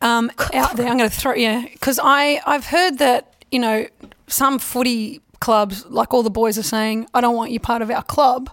[0.00, 0.86] um, out there.
[0.88, 3.86] I'm going to throw yeah, because I I've heard that you know
[4.26, 7.90] some footy clubs, like all the boys are saying, I don't want you part of
[7.90, 8.50] our club.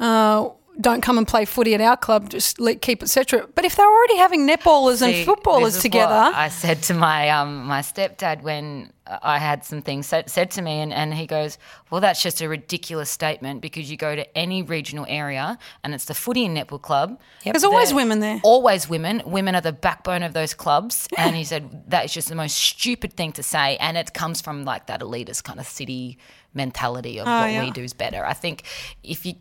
[0.00, 0.48] Uh,
[0.80, 2.30] don't come and play footy at our club.
[2.30, 3.54] Just keep it separate.
[3.54, 7.28] But if they're already having netballers See, and footballers together, what I said to my
[7.30, 11.26] um, my stepdad when I had some things said, said to me, and, and he
[11.26, 11.58] goes,
[11.90, 16.06] "Well, that's just a ridiculous statement because you go to any regional area and it's
[16.06, 17.20] the footy and netball club.
[17.44, 18.40] there's always women there.
[18.42, 19.22] Always women.
[19.26, 21.06] Women are the backbone of those clubs.
[21.18, 24.40] And he said that is just the most stupid thing to say, and it comes
[24.40, 26.18] from like that elitist kind of city
[26.54, 27.64] mentality of what Oh, yeah.
[27.64, 28.24] we do is better.
[28.24, 28.62] I think
[29.02, 29.34] if you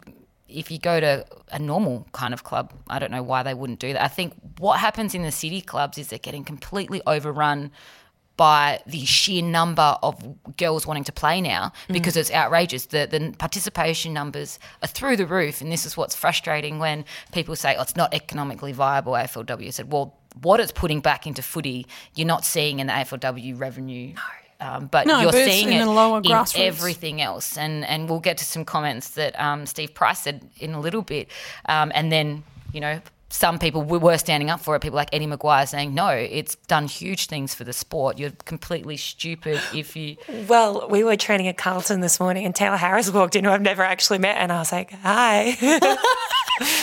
[0.51, 3.79] if you go to a normal kind of club, I don't know why they wouldn't
[3.79, 4.03] do that.
[4.03, 7.71] I think what happens in the city clubs is they're getting completely overrun
[8.37, 10.17] by the sheer number of
[10.57, 11.93] girls wanting to play now mm.
[11.93, 12.87] because it's outrageous.
[12.87, 17.55] The the participation numbers are through the roof, and this is what's frustrating when people
[17.55, 21.41] say, "Oh, it's not economically viable." AFLW I said, "Well, what it's putting back into
[21.41, 21.85] footy,
[22.15, 24.15] you're not seeing in the AFLW revenue."
[24.61, 26.59] Um, but No, you're but seeing in it the lower in grassroots.
[26.67, 30.73] everything else, and and we'll get to some comments that um, Steve Price said in
[30.73, 31.27] a little bit,
[31.67, 33.01] um, and then you know
[33.33, 34.81] some people we were standing up for it.
[34.81, 38.19] People like Eddie McGuire saying no, it's done huge things for the sport.
[38.19, 40.17] You're completely stupid if you.
[40.47, 43.61] Well, we were training at Carlton this morning, and Taylor Harris walked in, who I've
[43.61, 45.57] never actually met, and I was like, "Hi,"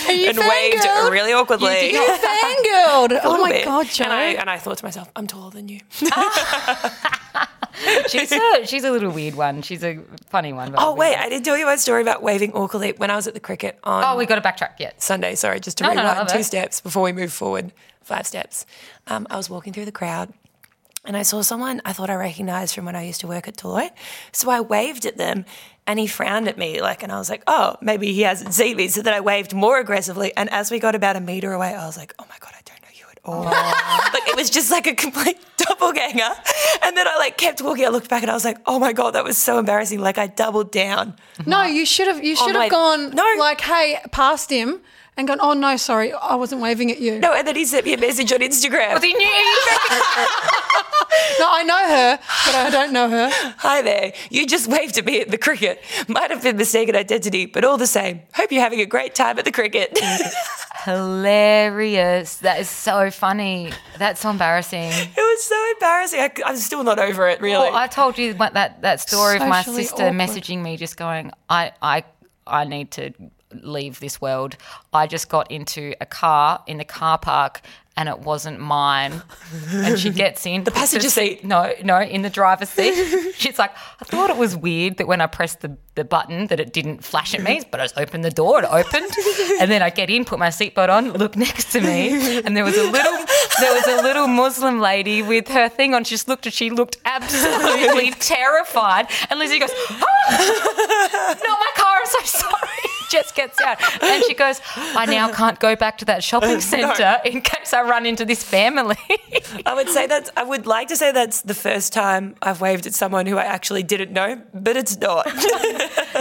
[0.07, 1.11] Are you and waved fangirled?
[1.11, 1.91] really awkwardly.
[1.93, 3.19] You fangirled.
[3.23, 3.65] Oh my bit.
[3.65, 4.03] god, Joe.
[4.05, 5.79] And I, and I thought to myself, "I'm taller than you."
[8.07, 9.61] She's a she's a little weird one.
[9.61, 10.71] She's a funny one.
[10.71, 13.27] but oh wait, I didn't tell you my story about waving awkwardly when I was
[13.27, 15.01] at the cricket on Oh, we got to backtrack yet.
[15.01, 15.35] Sunday.
[15.35, 16.43] Sorry, just to No, no, no, rewind two it.
[16.43, 17.71] steps before we move forward.
[18.03, 18.65] Five steps.
[19.07, 20.33] Um, I was walking through the crowd.
[21.05, 23.55] And I saw someone I thought I recognized from when I used to work at
[23.55, 23.91] Deloitte.
[24.33, 25.45] So I waved at them
[25.87, 28.75] and he frowned at me like and I was like, oh, maybe he hasn't seen
[28.75, 28.89] me.
[28.89, 30.35] So then I waved more aggressively.
[30.35, 32.61] And as we got about a meter away, I was like, oh my God, I
[32.65, 33.43] don't know you at all.
[34.13, 35.37] like it was just like a complete
[35.69, 36.29] doppelganger.
[36.83, 37.85] And then I like kept walking.
[37.85, 39.99] I looked back and I was like, oh my God, that was so embarrassing.
[39.99, 41.15] Like I doubled down.
[41.45, 42.23] No, you should have.
[42.23, 43.23] You oh should my- have gone No.
[43.37, 44.81] like, hey, past him
[45.17, 45.39] and gone.
[45.41, 47.19] Oh no, sorry, I wasn't waving at you.
[47.19, 49.01] No, and then he sent me a message on Instagram.
[49.03, 49.27] He knew.
[51.39, 53.29] No, I know her, but I don't know her.
[53.57, 54.13] Hi there.
[54.29, 55.81] You just waved at me at the cricket.
[56.07, 58.21] Might have been mistaken identity, but all the same.
[58.33, 59.97] Hope you're having a great time at the cricket.
[60.83, 62.37] Hilarious.
[62.37, 63.71] That is so funny.
[63.97, 64.91] That's so embarrassing.
[64.91, 66.19] It was so embarrassing.
[66.19, 67.69] I, am still not over it, really.
[67.69, 70.13] Well, I told you that, that story of my sister awkward.
[70.13, 72.03] messaging me, just going, I, I,
[72.47, 73.11] I need to
[73.53, 74.57] leave this world.
[74.93, 77.61] I just got into a car in the car park
[77.99, 79.21] and it wasn't mine.
[79.71, 81.43] And she gets in the passenger seat?
[81.43, 83.33] No, no, in the driver's seat.
[83.35, 86.61] She's like, I thought it was weird that when I pressed the, the button that
[86.61, 89.11] it didn't flash at me, but I just opened the door, it opened,
[89.59, 92.63] and then I get in, put my seatbelt on, look next to me, and there
[92.63, 93.17] was a little
[93.59, 96.05] there was a little Muslim lady with her thing on.
[96.05, 99.07] She just looked at she looked absolutely terrified.
[99.29, 102.68] And Lizzie goes, ah, Not my car, I'm so sorry.
[103.09, 103.77] Just gets out.
[104.03, 107.81] And she goes, I now can't go back to that shopping centre in case I
[107.81, 108.97] run into this family.
[109.65, 110.29] I would say that's.
[110.37, 113.43] I would like to say that's the first time I've waved at someone who I
[113.43, 115.25] actually didn't know, but it's not.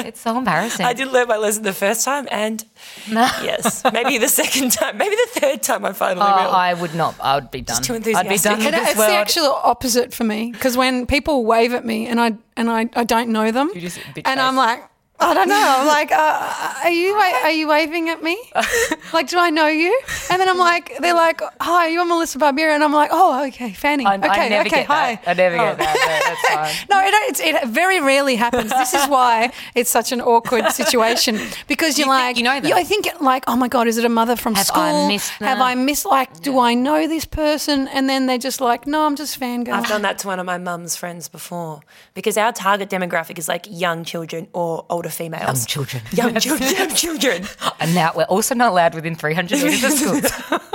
[0.07, 0.87] it's so embarrassing.
[0.87, 2.65] I did learn my lesson the first time, and
[3.11, 6.55] yes, maybe the second time, maybe the third time I finally Oh, realized.
[6.55, 7.15] I would not.
[7.21, 7.77] I would be done.
[7.77, 8.51] Just too I'd be enthusiastic.
[8.51, 9.11] done with It- this it's world.
[9.11, 12.89] the actual opposite for me because when people wave at me and I and I,
[12.95, 14.83] I don't know them, You just bitch and I'm like.
[15.21, 15.75] I don't know.
[15.79, 18.39] I'm like, uh, are you are you waving at me?
[19.13, 20.01] like, do I know you?
[20.31, 23.73] And then I'm like, they're like, hi, you're Melissa Barbieri, and I'm like, oh, okay,
[23.73, 24.07] Fanny.
[24.07, 25.17] I, okay, I never okay, get hi.
[25.17, 25.29] that.
[25.29, 26.39] I never get that.
[26.49, 26.87] but That's fine.
[26.89, 28.71] No, it, it's, it very rarely happens.
[28.71, 32.61] This is why it's such an awkward situation because you're You think like, you know
[32.61, 32.73] them?
[32.75, 34.83] I think like, oh my god, is it a mother from Have school?
[34.83, 35.61] I missed Have?
[35.61, 36.07] I missed?
[36.07, 37.89] Like, do I know this person?
[37.89, 39.73] And then they're just like, no, I'm just fangirl.
[39.73, 41.81] I've done that to one of my mum's friends before
[42.15, 45.43] because our target demographic is like young children or older females.
[45.47, 46.03] Young children.
[46.13, 46.71] Young children.
[46.73, 47.45] Young children.
[47.81, 50.23] And now we're also not allowed within 300 metres of schools.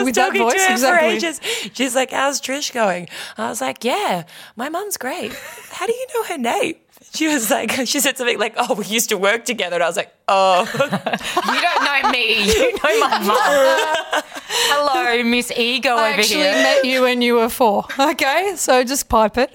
[0.00, 1.08] With that talking voice, to her exactly.
[1.08, 1.40] for ages.
[1.74, 4.24] She's like, "How's Trish going?" I was like, "Yeah,
[4.56, 5.32] my mum's great.
[5.70, 6.74] How do you know her name?"
[7.12, 9.86] She was like, she said something like, "Oh, we used to work together," and I
[9.88, 12.44] was like, "Oh, you don't know me.
[12.44, 14.22] You know my mum.
[14.48, 16.52] Hello, Miss Ego I over actually here.
[16.52, 17.84] met you when you were four.
[17.98, 19.50] Okay, so just pipe it.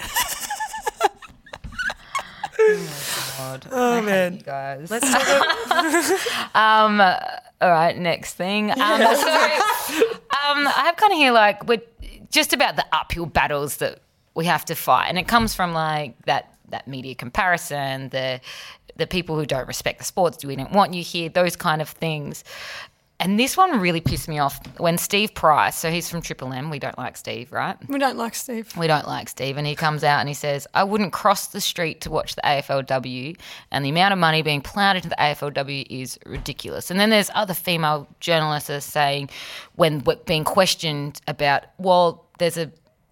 [3.72, 4.36] Oh man.
[4.36, 4.89] you guys.
[4.89, 7.02] let's talk about Um,
[7.62, 8.72] all right, next thing.
[8.72, 11.82] Um, so, um, I have kind of here like we're
[12.32, 14.00] just about the uphill battles that
[14.36, 18.39] we have to fight, and it comes from like that that media comparison, the
[18.98, 21.82] the people who don't respect the sports, do we don't want you here, those kind
[21.82, 22.44] of things.
[23.19, 26.69] And this one really pissed me off when Steve Price, so he's from Triple M,
[26.69, 27.78] we don't like Steve, right?
[27.88, 28.75] We don't like Steve.
[28.75, 29.56] we don't like Steve.
[29.58, 32.41] And he comes out and he says, I wouldn't cross the street to watch the
[32.41, 33.38] AFLW,
[33.71, 36.91] and the amount of money being ploughed into the AFLW is ridiculous.
[36.91, 39.30] And then there's other female journalists are saying,
[39.75, 42.69] when being questioned about, well, there's a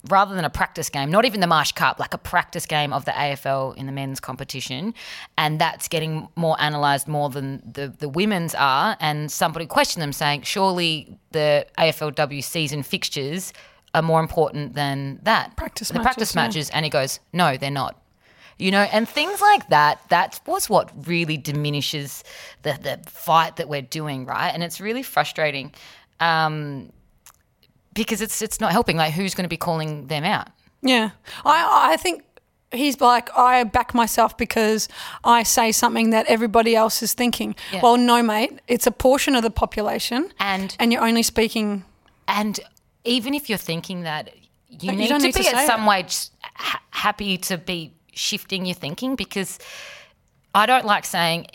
[0.10, 3.06] rather than a practice game, not even the Marsh Cup, like a practice game of
[3.06, 4.94] the AFL in the men's competition,
[5.38, 8.98] and that's getting more analysed more than the, the women's are.
[9.00, 13.54] And somebody questioned them saying, surely the AFLW season fixtures
[13.94, 15.56] are more important than that.
[15.56, 16.42] Practice the matches, practice yeah.
[16.42, 16.70] matches.
[16.72, 18.00] And he goes, no, they're not.
[18.60, 22.24] You know, and things like that, that was what really diminishes
[22.62, 24.50] the, the fight that we're doing, right?
[24.50, 25.74] And it's really frustrating
[26.20, 26.92] um,
[27.94, 28.98] because it's it's not helping.
[28.98, 30.48] Like, who's going to be calling them out?
[30.82, 31.12] Yeah,
[31.46, 32.24] I I think
[32.72, 34.88] he's like I back myself because
[35.24, 37.56] I say something that everybody else is thinking.
[37.72, 37.82] Yeah.
[37.84, 41.86] Well, no, mate, it's a portion of the population, And- and you're only speaking.
[42.28, 42.60] And
[43.06, 44.30] even if you're thinking that,
[44.70, 45.88] you But you need to need be at some it.
[45.88, 46.06] way
[46.56, 49.60] ha- happy to be shifting your thinking because
[50.56, 51.48] I don't like saying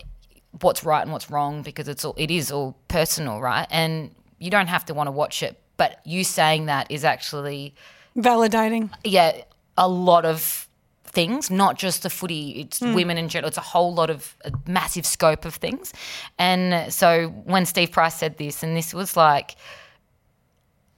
[0.60, 3.66] what's right and what's wrong because it's all it is all personal, right?
[3.70, 7.74] And you don't have to want to watch it, but you saying that is actually
[8.16, 8.90] Validating.
[9.04, 9.32] yeah,
[9.78, 10.68] a lot of
[11.06, 12.92] things, not just the footy, it's Hmm.
[12.92, 13.48] women in general.
[13.48, 15.92] It's a whole lot of a massive scope of things.
[16.38, 19.56] And so when Steve Price said this, and this was like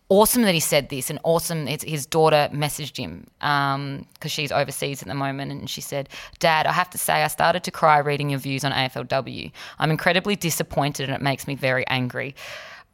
[0.09, 5.01] awesome that he said this, and awesome it's, his daughter messaged him because she's overseas
[5.03, 6.09] at the moment, and she said,
[6.41, 9.53] "Dad, I have to say, I started to cry reading your views on AFLW.
[9.79, 12.35] I'm incredibly disappointed, and it makes me very angry."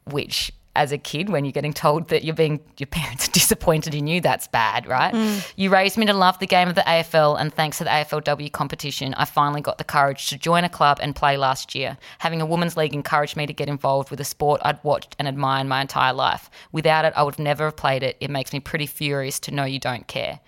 [0.05, 3.93] Which as a kid when you're getting told that you're being your parents are disappointed
[3.93, 5.13] in you that's bad right?
[5.13, 5.51] Mm.
[5.55, 8.51] You raised me to love the game of the AFL and thanks to the AFLW
[8.51, 11.97] competition I finally got the courage to join a club and play last year.
[12.19, 15.27] Having a women's league encouraged me to get involved with a sport I'd watched and
[15.27, 16.49] admired my entire life.
[16.71, 18.15] Without it I would never have played it.
[18.19, 20.39] It makes me pretty furious to know you don't care.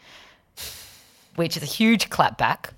[1.36, 2.72] Which is a huge clapback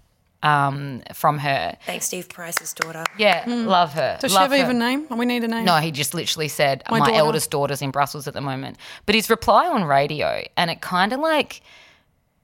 [0.43, 3.03] um, from her thanks, Steve Price's daughter.
[3.17, 4.65] yeah love her Does love she have her.
[4.65, 5.07] even name?
[5.09, 5.65] We need a name.
[5.65, 8.77] No, he just literally said, My My, daughter." eldest daughter's in Brussels at the moment.
[9.05, 11.61] But his reply on radio, and it kind of like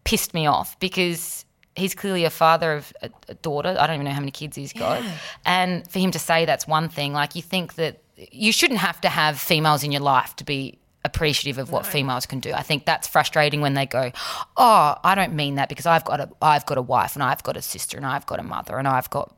[0.04, 1.44] pissed me off because
[1.76, 3.76] he's clearly a father of a, a daughter.
[3.80, 5.04] I don't even know how many kids he's got.
[5.46, 9.00] And for him to say that's one thing, like you think that you shouldn't have
[9.02, 12.54] to have females in your life to be appreciative of what females can do.
[12.54, 14.12] I think that's frustrating when they go,
[14.56, 17.42] "Oh, I don't mean that because I've got a I've got a wife and I've
[17.44, 19.34] got a sister and I've got a mother and I've got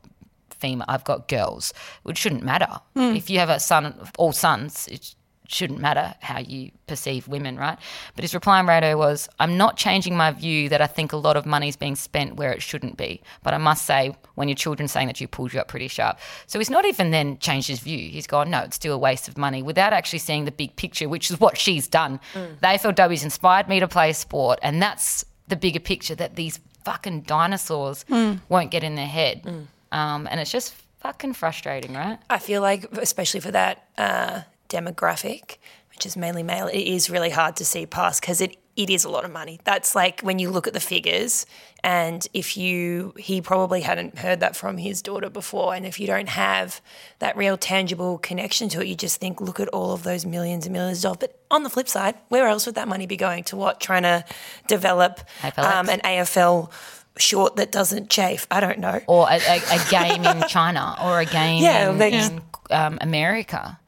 [0.60, 1.72] female, I've got girls.
[2.06, 2.80] It shouldn't matter.
[2.94, 3.16] Hmm.
[3.16, 5.14] If you have a son, all sons, it
[5.50, 7.78] shouldn't matter how you perceive women, right?
[8.14, 11.16] But his reply on radio was, I'm not changing my view that I think a
[11.16, 13.22] lot of money is being spent where it shouldn't be.
[13.42, 16.18] But I must say, when your children's saying that you pulled you up pretty sharp.
[16.46, 18.10] So he's not even then changed his view.
[18.10, 21.08] He's gone, no, it's still a waste of money without actually seeing the big picture,
[21.08, 22.20] which is what she's done.
[22.34, 24.58] The AFLW's inspired me to play sport.
[24.62, 28.04] And that's the bigger picture that these fucking dinosaurs
[28.48, 29.44] won't get in their head.
[29.92, 32.18] Um, and it's just fucking frustrating, right?
[32.28, 35.56] I feel like, especially for that uh, demographic,
[35.90, 39.04] which is mainly male, it is really hard to see past because it, it is
[39.04, 39.60] a lot of money.
[39.64, 41.44] That's like when you look at the figures,
[41.84, 45.74] and if you, he probably hadn't heard that from his daughter before.
[45.74, 46.80] And if you don't have
[47.18, 50.66] that real tangible connection to it, you just think, look at all of those millions
[50.66, 51.18] and millions of dollars.
[51.20, 53.80] But on the flip side, where else would that money be going to what?
[53.80, 54.24] Trying to
[54.68, 55.20] develop
[55.56, 56.70] um, an AFL
[57.18, 58.46] short that doesn't chafe.
[58.50, 59.00] I don't know.
[59.06, 63.78] Or a, a, a game in China or a game Yeah, in, in um, America.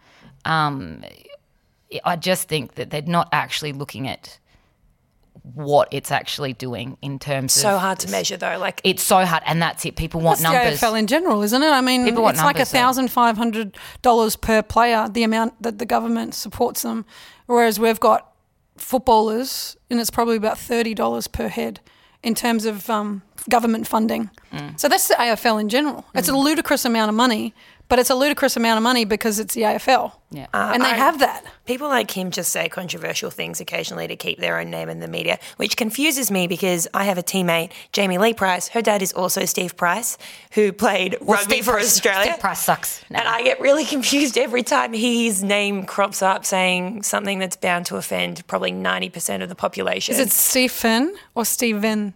[0.45, 1.05] Um,
[2.05, 4.39] I just think that they're not actually looking at
[5.55, 7.75] what it's actually doing in terms So of.
[7.75, 8.59] So hard to measure though.
[8.59, 9.97] Like It's so hard, and that's it.
[9.97, 10.81] People want numbers.
[10.81, 11.71] the AFL in general, isn't it?
[11.71, 15.61] I mean, People want it's like a thousand five hundred dollars per player, the amount
[15.63, 17.05] that the government supports them,
[17.47, 18.33] whereas we've got
[18.77, 21.81] footballers, and it's probably about thirty dollars per head
[22.23, 24.31] in terms of um, government funding.
[24.53, 24.79] Mm.
[24.79, 26.05] So that's the AFL in general.
[26.15, 27.53] It's a ludicrous amount of money,
[27.89, 30.47] but it's a ludicrous amount of money because it's the AFL, Yeah.
[30.55, 31.45] Uh, and they I- have that.
[31.67, 35.07] People like him just say controversial things occasionally to keep their own name in the
[35.09, 38.69] media, which confuses me because I have a teammate, Jamie Lee Price.
[38.69, 40.17] Her dad is also Steve Price,
[40.53, 42.31] who played rugby Steve for Price- Australia.
[42.33, 43.05] Steve Price sucks.
[43.11, 43.19] No.
[43.19, 47.87] And I get really confused every time his name crops up saying something that's bound
[47.87, 50.15] to offend probably 90% of the population.
[50.15, 52.15] Is it Stephen or Steven?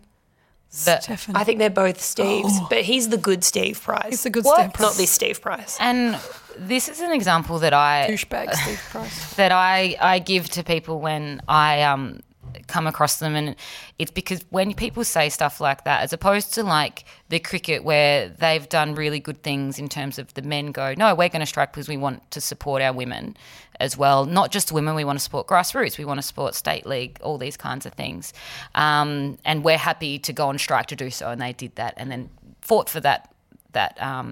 [0.85, 1.37] But- Stephen.
[1.37, 4.09] I think they're both Steves, but he's the good Steve Price.
[4.11, 4.59] He's the good What?
[4.61, 4.83] Steve Price.
[4.83, 5.77] Not this Steve Price.
[5.81, 6.19] and
[6.59, 9.35] this is an example that I douchebag Steve Price.
[9.37, 12.21] that I, I give to people when I um,
[12.67, 13.35] come across them.
[13.37, 13.57] And
[13.99, 18.29] it's because when people say stuff like that, as opposed to like the cricket where
[18.29, 21.47] they've done really good things in terms of the men go, no, we're going to
[21.47, 23.37] strike because we want to support our women
[23.81, 24.25] as well.
[24.25, 27.39] Not just women, we want to support grassroots, we want to support state league, all
[27.39, 28.33] these kinds of things.
[28.75, 31.31] Um, and we're happy to go on strike to do so.
[31.31, 33.33] And they did that and then fought for that
[33.79, 34.29] that um,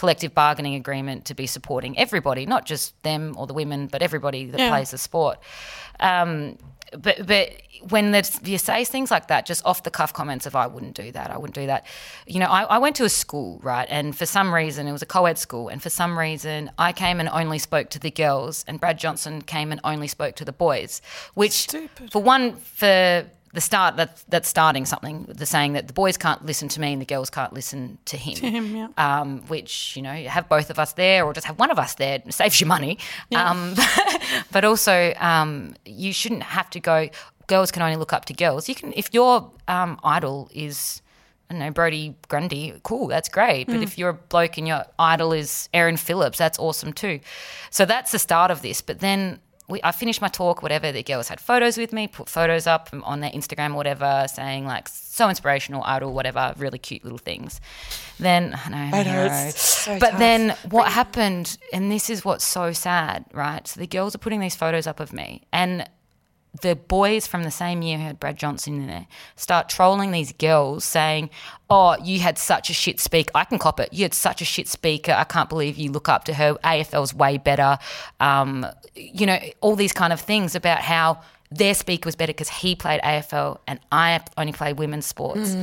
[0.00, 4.42] collective bargaining agreement to be supporting everybody, not just them or the women, but everybody
[4.50, 4.70] that Yeah.
[4.72, 5.36] plays the sport.
[6.00, 6.56] Um,
[7.06, 7.46] but but
[7.94, 8.04] when
[8.44, 11.30] you say things like that, just off the cuff comments of "I wouldn't do that,"
[11.30, 11.84] "I wouldn't do that,"
[12.26, 15.02] you know, I, I went to a school right, and for some reason it was
[15.02, 18.64] a co-ed school, and for some reason I came and only spoke to the girls,
[18.66, 21.02] and Brad Johnson came and only spoke to the boys,
[21.34, 22.10] which Stupid.
[22.10, 25.24] for one for the start that that's starting something.
[25.28, 28.16] They're saying that the boys can't listen to me and the girls can't listen to
[28.16, 28.34] him.
[28.34, 28.88] To him, yeah.
[28.96, 31.94] Um, which you know, have both of us there, or just have one of us
[31.94, 32.22] there.
[32.28, 32.98] Saves you money.
[33.34, 33.74] Um,
[34.52, 37.08] but also, um, you shouldn't have to go.
[37.46, 38.68] Girls can only look up to girls.
[38.68, 41.02] You can, if your um, idol is.
[41.50, 43.68] I don't know, Brody Grundy, cool, that's great.
[43.68, 47.20] But if you're a bloke and your idol is Erin Phillips, that's awesome too.
[47.70, 48.82] So that's the start of this.
[48.82, 50.90] But then we, I finished my talk, whatever.
[50.90, 54.88] The girls had photos with me, put photos up on their Instagram whatever, saying like
[54.88, 57.60] so inspirational, idol, whatever, really cute little things.
[58.18, 60.18] Then I know, I'm know, so but tough.
[60.18, 63.66] then what happened, and this is what's so sad, right?
[63.68, 65.88] So the girls are putting these photos up of me, and
[66.62, 69.06] the boys from the same year who had Brad Johnson in there
[69.36, 71.30] start trolling these girls saying,
[71.70, 73.30] Oh, you had such a shit speaker.
[73.34, 73.92] I can cop it.
[73.92, 75.12] You had such a shit speaker.
[75.12, 76.54] I can't believe you look up to her.
[76.64, 77.78] AFL's way better.
[78.20, 82.48] Um, you know, all these kind of things about how their speaker was better because
[82.48, 85.54] he played AFL and I only play women's sports.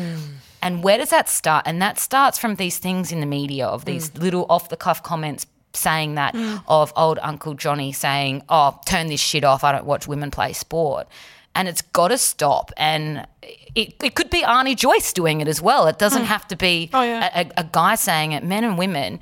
[0.62, 1.68] And where does that start?
[1.68, 5.04] And that starts from these things in the media of these little off the cuff
[5.04, 5.46] comments
[5.76, 6.62] saying that mm.
[6.68, 9.64] of old Uncle Johnny saying, "Oh, turn this shit off.
[9.64, 11.08] I don't watch women play sport."
[11.58, 12.72] And it's got to stop.
[12.76, 13.26] And
[13.76, 15.88] it, it could be Arnie Joyce doing it as well.
[15.88, 16.26] It doesn't mm.
[16.26, 17.30] have to be Oh, yeah.
[17.34, 18.44] a, a guy saying it.
[18.44, 19.22] Men and women,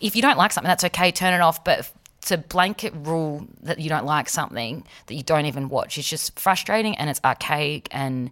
[0.00, 1.12] if you don't like something, that's okay.
[1.12, 1.62] Turn it off.
[1.62, 1.92] But
[2.26, 6.38] to blanket rule that you don't like something that you don't even watch is just
[6.38, 8.30] frustrating and it's archaic and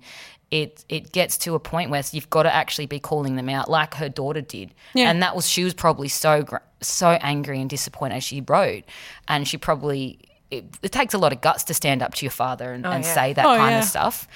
[0.53, 3.69] it it gets to a point where you've got to actually be calling them out
[3.69, 5.11] like her daughter did Yeah.
[5.11, 6.45] and that was she was probably so
[6.81, 8.85] so angry and disappointed as she wrote
[9.27, 10.19] and she probably
[10.51, 13.03] it, it takes a lot of guts to stand up to your father and, and
[13.03, 13.15] yeah.
[13.15, 13.79] say that Oh, kind yeah.
[13.81, 14.29] of stuff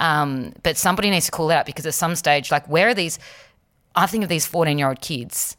[0.00, 2.94] um, but somebody needs to call it out because at some stage like where are
[2.94, 3.18] these
[3.96, 5.56] i think of these 14 year old kids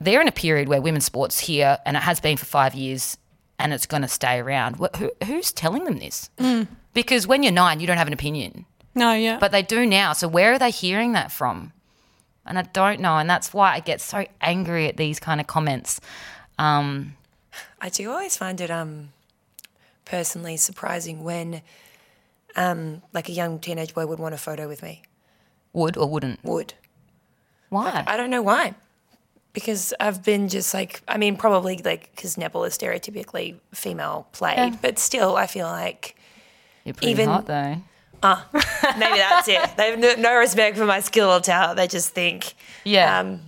[0.00, 3.18] they're in a period where women's sports here, and it has been for five years,
[3.58, 4.76] and it's going to stay around.
[4.96, 6.30] Who, who's telling them this?
[6.38, 6.68] Mm.
[6.94, 9.38] Because when you're nine, you don't have an opinion, No, yeah.
[9.38, 10.12] but they do now.
[10.12, 11.72] So where are they hearing that from?
[12.46, 15.46] And I don't know, and that's why I get so angry at these kind of
[15.46, 16.00] comments.
[16.58, 17.14] Um,
[17.80, 19.10] I do always find it um
[20.04, 21.62] personally surprising when
[22.56, 25.02] um like a young teenage boy would want a photo with me.
[25.72, 26.42] would or wouldn't?
[26.44, 26.74] Would.
[27.68, 28.02] Why?
[28.06, 28.74] I don't know why.
[29.52, 34.56] Because I've been just like I mean probably like because netball is stereotypically female played,
[34.56, 34.76] Yeah.
[34.82, 36.16] but still I feel like
[36.84, 37.76] You're pretty even- hot though.
[38.22, 39.76] Maybe that's it.
[39.76, 41.76] They have no, no respect for my skill or talent.
[41.76, 42.54] They just think
[42.84, 43.20] Yeah.
[43.20, 43.40] um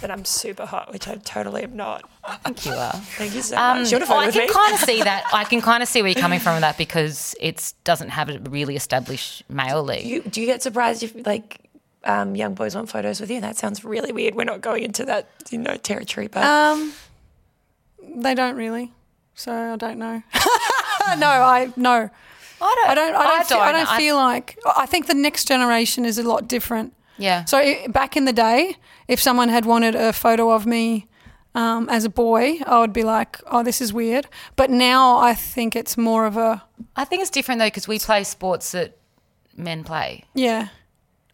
[0.00, 2.08] but I'm super hot, which I totally am not.
[2.44, 2.92] think you are.
[2.92, 3.90] Thank you so Um, much.
[3.90, 5.24] You oh, I can kind of see that.
[5.32, 8.28] I can kind of see where you're coming from with that because it doesn't have
[8.28, 10.06] a really established male league.
[10.06, 11.68] You, do you get surprised if like
[12.04, 13.40] um, young boys want photos with you?
[13.40, 14.36] That sounds really weird.
[14.36, 16.92] We're not going into that you know territory, but Um,
[18.18, 18.92] they don't really,
[19.34, 20.22] so I don't know.
[21.18, 22.08] no, I no.
[22.60, 22.88] I don't.
[22.90, 23.14] I don't.
[23.14, 23.46] I don't.
[23.46, 24.58] feel, I don't I- feel like.
[24.76, 26.92] I think the next generation is a lot different.
[27.16, 27.44] Yeah.
[27.46, 28.76] So back in the day,
[29.08, 31.06] if someone had wanted a photo of me
[31.54, 35.34] um, as a boy, I would be like, "Oh, this is weird." But now I
[35.34, 36.62] think it's more of a
[36.96, 38.96] I think it's different though because we play sports that
[39.56, 40.24] men play.
[40.34, 40.68] yeah.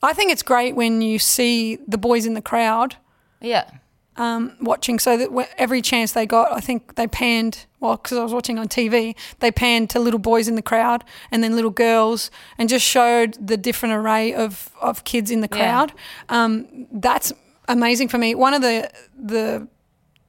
[0.02, 2.96] I think it's great when you see the boys in the crowd
[3.40, 3.64] Yeah.
[4.16, 4.98] Watching.
[4.98, 7.66] So that every chance they got, I think they panned.
[7.80, 11.04] Well, because I was watching on TV, they panned to little boys in the crowd
[11.30, 15.48] and then little girls, and just showed the different array of of kids in the
[15.50, 15.56] Yeah.
[15.58, 15.92] crowd.
[16.28, 17.32] Um, that's
[17.68, 18.34] amazing for me.
[18.34, 19.68] One of the the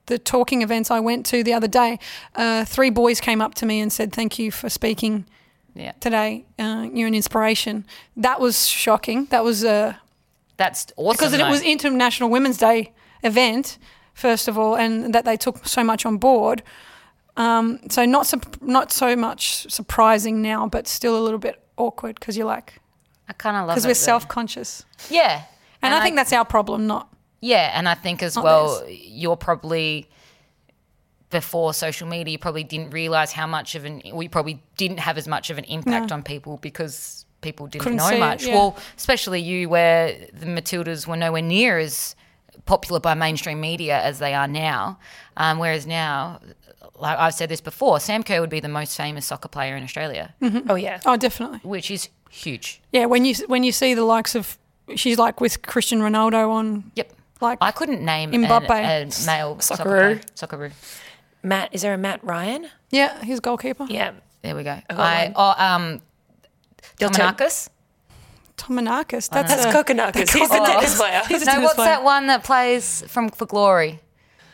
[0.07, 1.97] the talking events I went to the other day,
[2.35, 5.25] uh, three boys came up to me and said, "Thank you for speaking
[5.73, 5.93] Yeah.
[5.99, 6.45] today.
[6.59, 9.25] Uh, you're an inspiration." That was shocking.
[9.31, 9.93] That was uh,
[10.57, 11.17] That's awesome.
[11.17, 12.91] because it was International Women's Day
[13.25, 13.77] event,
[14.13, 16.63] first of all, and that they took so much on board.
[17.37, 22.15] Um, so not sup- not so much surprising now, but still a little bit awkward
[22.17, 22.79] because you're like
[23.27, 25.41] I kind of love because we're self conscious, Yeah.
[25.81, 27.09] and, I, think that's our problem, not
[27.41, 28.97] Yeah, and I think as well, theirs.
[29.03, 30.07] you're probably
[31.31, 35.17] before social media, you probably didn't realize how much of an, we probably didn't have
[35.17, 38.45] as much of an impact on people because people didn't Couldn't know see it, much.
[38.45, 38.53] yeah.
[38.55, 42.15] Well, especially you, where the Matildas were nowhere near as
[42.65, 44.99] popular by mainstream media as they are now.
[45.37, 46.39] Um, whereas now,
[46.97, 49.83] like I've said this before, Sam Kerr would be the most famous soccer player in
[49.83, 50.33] Australia,
[50.69, 52.81] oh yeah, oh definitely which is huge.
[52.91, 53.05] yeah.
[53.05, 54.57] When you when you see the likes of
[54.95, 57.11] she's like with Christian Ronaldo on Yep.
[57.41, 58.69] like I couldn't name Mbappe.
[58.69, 59.99] an- a male soccer Socceroo.
[59.99, 60.21] player.
[60.69, 60.71] Socceroo.
[61.43, 61.69] Matt.
[61.73, 62.69] Is there a Matt Ryan?
[62.91, 64.79] yeah his goalkeeper Yeah, There we go.
[64.89, 66.01] got I oh um
[66.99, 67.33] Your turn.
[67.35, 67.69] Dominakis.
[68.57, 69.29] Tomanakis.
[69.29, 70.31] That's that's a, Kokkinakis.
[70.33, 70.65] He's the Oh.
[70.65, 71.21] tennis player.
[71.27, 71.87] He's a No, tennis what's player.
[71.89, 73.99] that one that plays from for Glory?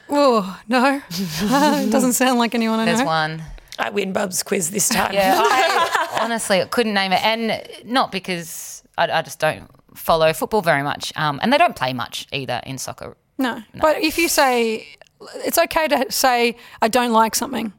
[0.09, 3.05] Oh no, it doesn't sound like anyone I There's know.
[3.05, 3.43] one.
[3.79, 5.13] I win Bub's quiz this time.
[5.13, 10.33] Yeah, I honestly I couldn't name it, and not because I, I just don't follow
[10.33, 13.15] football very much, um, and they don't play much either in soccer.
[13.37, 13.61] No.
[13.79, 14.87] But if you say
[15.45, 17.71] it's okay to say I don't like something.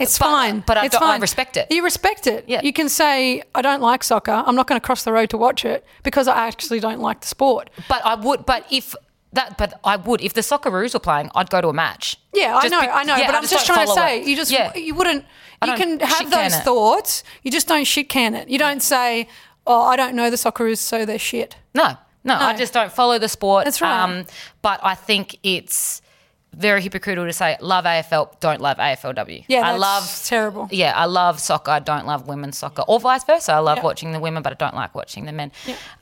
[0.00, 0.62] It's But- fine.
[0.66, 1.66] but I it's don't- I respect it.
[1.70, 2.44] You respect it.
[2.48, 2.60] Yeah.
[2.62, 4.42] You can say I don't like soccer.
[4.46, 7.20] I'm not going to cross the road to watch it because I actually don't like
[7.20, 7.70] the sport.
[7.88, 8.46] But I would.
[8.46, 8.94] But if
[9.32, 10.20] that, but I would.
[10.22, 12.16] If the Socceroos were playing, I'd go to a match.
[12.32, 14.20] Yeah, I know, be- I know, yeah, but I I'm just just trying to say
[14.20, 14.26] it.
[14.26, 14.74] you just Yeah.
[14.74, 15.24] you wouldn't
[15.64, 16.64] you can have those it.
[16.64, 17.22] thoughts.
[17.42, 18.48] You just don't shit can it.
[18.48, 19.28] You don't say,
[19.66, 23.18] "Oh, I don't know the Socceroos, so they're shit." No, no, I just don't follow
[23.18, 23.66] the sport.
[23.66, 24.02] That's right.
[24.02, 24.26] Um,
[24.62, 26.02] but I think it's
[26.52, 29.44] very hypocritical to say love AFL, don't love AFLW.
[29.48, 30.68] Yeah, I love terrible.
[30.70, 31.70] Yeah, I love soccer.
[31.70, 33.52] I don't love women's soccer, or vice versa.
[33.52, 33.84] I love Yeah.
[33.84, 35.52] watching the women, but I don't like watching the men.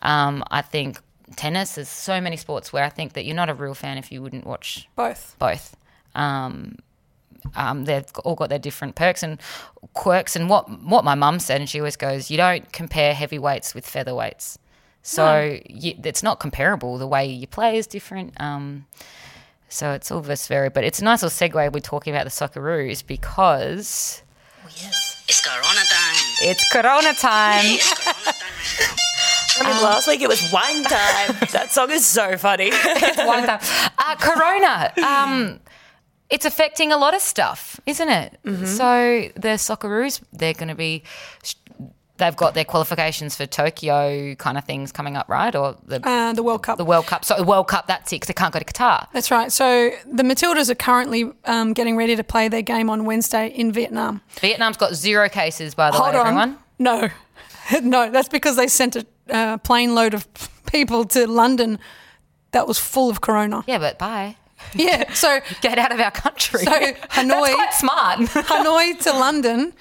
[0.02, 1.00] Um, I think
[1.36, 1.74] tennis.
[1.74, 4.22] There's so many sports where I think that you're not a real fan if you
[4.22, 5.36] wouldn't watch Both.
[5.38, 5.76] both.
[6.14, 6.76] Um,
[7.54, 9.38] um, they've all got their different perks and
[9.94, 10.34] quirks.
[10.34, 13.86] And what what my mum said, and she always goes, you don't compare heavyweights with
[13.86, 14.56] featherweights.
[15.02, 16.98] So you, it's not comparable.
[16.98, 18.38] The way you play is different.
[18.40, 18.86] Um,
[19.68, 21.72] so it's all this very, but it's a nice little segue.
[21.72, 24.22] We're talking about the Socceroos because
[24.64, 26.24] Oh, Yes, it's Corona time.
[26.42, 27.64] it's Corona time.
[27.64, 28.94] It's Corona time right.
[29.60, 31.36] I mean, last week it was wine time.
[31.52, 32.70] that song is so funny.
[32.70, 33.60] One time.
[33.98, 34.92] Uh, corona.
[35.04, 35.60] Um,
[36.30, 38.38] it's affecting a lot of stuff, isn't it?
[38.44, 41.02] So the Socceroos, they're going to be.
[42.18, 45.54] They've got their qualifications for Tokyo kind of things coming up, right?
[45.54, 46.76] Or the Uh, the World Cup.
[46.78, 47.24] the World Cup.
[47.24, 49.06] So the World Cup, that's it, because they can't go to Qatar.
[49.12, 49.50] That's right.
[49.52, 53.72] So the Matildas are currently um, getting ready to play their game on Wednesday in
[53.72, 54.20] Vietnam.
[54.40, 56.26] Vietnam's got zero cases, by the Hold way, on.
[56.26, 56.58] everyone.
[56.78, 57.08] No,
[57.82, 60.26] no, that's because they sent a uh, plane load of
[60.66, 61.78] people to London
[62.50, 63.62] that was full of corona.
[63.66, 64.36] Yeah, but bye.
[64.74, 65.04] Yeah.
[65.14, 66.64] So Get out of our country.
[66.64, 68.18] So, Hanoi- That's quite smart.
[68.46, 69.72] Hanoi to London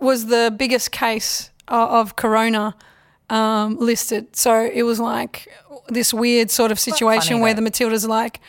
[0.00, 2.74] was the biggest case of corona
[3.30, 4.36] um, listed.
[4.36, 5.48] So it was like
[5.88, 7.62] this weird sort of situation funny, where though.
[7.62, 8.40] the Matildas are like,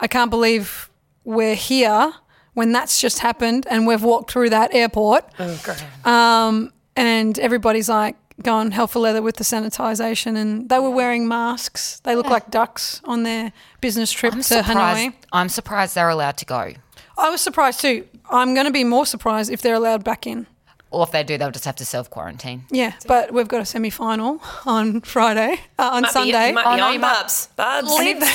[0.00, 0.90] I can't believe
[1.24, 2.12] we're here
[2.54, 5.24] when that's just happened and we've walked through that airport.
[5.38, 10.90] oh, Um, and everybody's like going hell for leather with the sanitization and they were
[10.90, 12.00] wearing masks.
[12.00, 14.54] They look like ducks on their business trip I'm to.
[14.62, 15.12] Hanoi.
[15.32, 16.72] I'm surprised they're allowed to go.
[17.16, 18.06] I was surprised too.
[18.30, 20.46] I'm going to be more surprised if they're allowed back in.
[20.90, 22.64] Or if they do, they'll just have to self quarantine.
[22.70, 26.52] Yeah, but we've got a semi final on Friday, uh, on Might be- Sunday.
[26.52, 27.48] might Oh, be no, on, you might- Bubs.
[27.56, 27.90] Bubs.
[27.90, 28.28] Lindsay's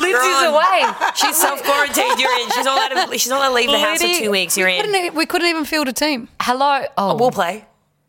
[0.00, 0.44] on.
[0.54, 0.82] away.
[1.14, 2.18] She's self quarantined.
[2.20, 2.50] You're in.
[2.50, 3.18] She's not allowed to.
[3.18, 4.56] She's not allowed to leave the house for two weeks.
[4.56, 4.84] You're in.
[4.84, 6.28] couldn't we couldn't even field a team.
[6.40, 6.84] Hello.
[6.98, 7.64] Oh, We'll play.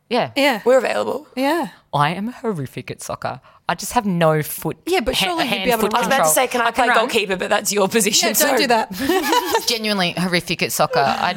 [0.09, 0.31] yeah.
[0.35, 1.27] Yeah, We're available.
[1.35, 1.69] yeah.
[1.93, 3.39] I am horrific at soccer.
[3.69, 4.77] I just have no foot.
[4.85, 5.95] Yeah, but ha- surely you'd be able to.
[5.95, 6.97] I was about to say, can I, play run.
[6.97, 7.35] goalkeeper?
[7.35, 8.29] But that's your position.
[8.29, 9.63] Yeah, don't so- do that.
[9.67, 10.99] Genuinely horrific at soccer.
[10.99, 11.35] I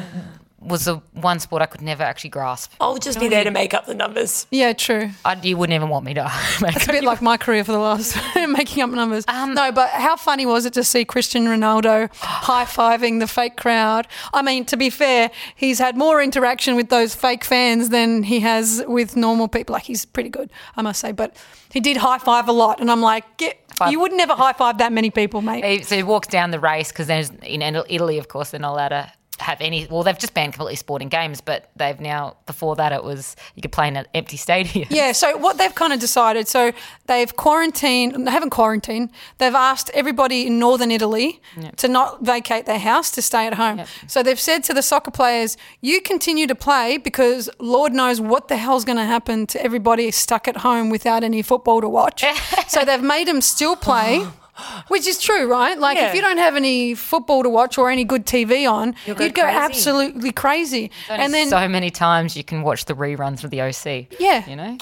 [0.71, 2.71] was the one sport I could never actually grasp.
[2.79, 4.47] I'll just be there to make up the numbers.
[4.49, 5.09] yeah, true.
[5.25, 6.23] I, you wouldn't even want me to.
[6.61, 9.25] Make It's a bit like my career for the last making up numbers.
[9.27, 13.57] Um, no, but how funny was it to see Christian Ronaldo high fiving the fake
[13.57, 14.07] crowd?
[14.33, 18.39] I mean, to be fair, he's had more interaction with those fake fans than he
[18.39, 19.73] has with normal people.
[19.73, 21.11] Like he's pretty good, I must say.
[21.11, 21.35] But
[21.71, 23.91] he did high five a lot, and I'm like, get, Five.
[23.91, 25.63] you would never high five that many people, mate.
[25.65, 28.73] He- so he walks down the race because there's in Italy, of course, they're not
[28.73, 29.11] allowed to
[29.41, 29.87] have any.
[29.89, 33.61] Well, they've just banned completely sporting games, but they've now before that it was you
[33.61, 34.87] could play in an empty stadium.
[34.89, 36.71] Yeah, so what they've kind of decided, so
[37.07, 41.41] they've quarantined, they haven't quarantined, they've asked everybody in northern Italy
[41.77, 43.83] to not vacate their house, to stay at home.
[44.07, 48.47] So they've said to the soccer players, you continue to play because Lord knows what
[48.47, 52.23] the hell's going to happen to everybody stuck at home without any football to watch.
[52.67, 54.25] so they've made them still play.
[54.40, 54.40] Oh.
[54.89, 55.77] Which is true, right?
[55.79, 56.09] Like, Yeah.
[56.09, 59.23] if you don't have any football to watch or any good TV on, You'll go
[59.25, 59.57] you'd go crazy.
[59.57, 60.91] absolutely crazy.
[61.09, 64.07] And then so many times you can watch the reruns of the OC.
[64.19, 64.47] Yeah.
[64.49, 64.77] you know.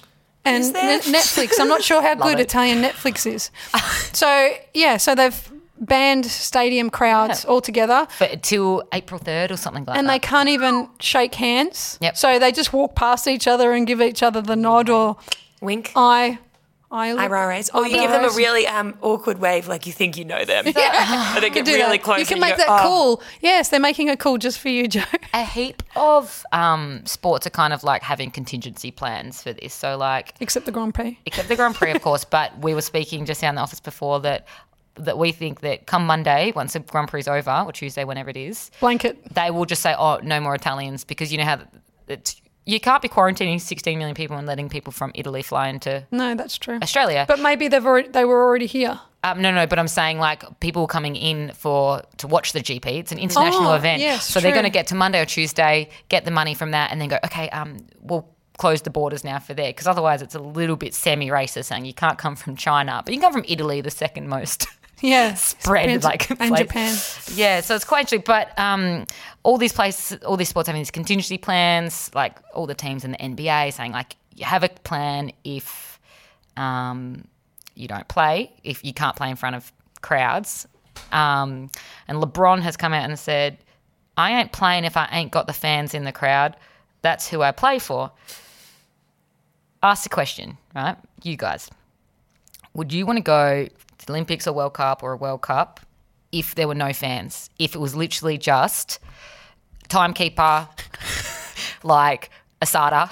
[0.45, 1.59] and Is Netflix.
[1.59, 2.43] I'm not sure how good it.
[2.43, 3.51] Italian Netflix is.
[4.13, 7.51] so yeah, so they've banned stadium crowds Yeah.
[7.51, 9.99] altogether, But until April third or something like that.
[9.99, 11.97] and they can't even shake hands.
[12.01, 12.17] Yep.
[12.17, 15.15] So they just walk past each other and give each other the nod or
[15.61, 15.91] Wink.
[15.95, 16.39] eye.
[16.91, 17.69] Eye Eyebrow raise.
[17.69, 20.65] Or you give them a really um, awkward wave, like you think you know them.
[20.75, 21.33] Yeah.
[21.37, 22.03] Or they get do really that.
[22.03, 22.19] close.
[22.19, 22.87] You can and make go, that "Oh."
[23.17, 23.23] cool.
[23.41, 25.03] Yes, they're making a cool just for you, Joe.
[25.33, 29.73] a heap of um, sports are kind of like having contingency plans for this.
[29.73, 31.19] So like Except the Grand Prix.
[31.25, 32.23] except the Grand Prix, of course.
[32.29, 34.47] But we were speaking just down the office before that
[34.95, 38.29] that we think that come Monday, once the Grand Prix is over, or Tuesday, whenever
[38.29, 39.17] it is, Blanket.
[39.33, 41.59] they will just say, "Oh, no more Italians," because you know how
[42.07, 46.05] it's, you can't be quarantining 16 million people and letting people from Italy fly into
[46.11, 46.79] No, that's true.
[46.81, 47.25] Australia.
[47.27, 48.99] But maybe they've already, they were already here.
[49.23, 52.85] Um, no, no, but I'm saying like people coming in for to watch the GP.
[52.99, 54.61] It's an international Oh, event, yes, so they're true.
[54.61, 57.17] going to get to Monday or Tuesday, get the money from that, and then go,
[57.25, 60.93] okay, um, we'll close the borders now for there because otherwise it's a little bit
[60.93, 64.27] semi-racist saying you can't come from China, but you can come from Italy, the second
[64.29, 64.67] most
[65.01, 65.33] Yeah.
[65.35, 66.59] spread Japan's- like and place.
[66.59, 66.97] Japan.
[67.37, 68.23] Yeah, so it's quite interesting.
[68.25, 69.05] But um,
[69.43, 73.11] all these places, all these sports having these contingency plans, like all the teams in
[73.11, 75.99] the NBA saying like you have a plan if
[76.57, 77.25] um,
[77.75, 79.71] you don't play, if you can't play in front of
[80.01, 80.67] crowds.
[81.11, 81.69] Um,
[82.07, 83.57] and LeBron has come out and said,
[84.17, 86.57] I ain't playing if I ain't got the fans in the crowd.
[87.01, 88.11] That's who I play for.
[89.81, 90.97] Ask the question, right?
[91.23, 91.69] You guys.
[92.73, 95.79] Would you want to go to the Olympics or World Cup or a World Cup
[96.31, 97.49] if there were no fans?
[97.59, 98.99] If it was literally just
[99.87, 100.67] timekeeper,
[101.83, 102.29] like
[102.61, 103.09] ASADA,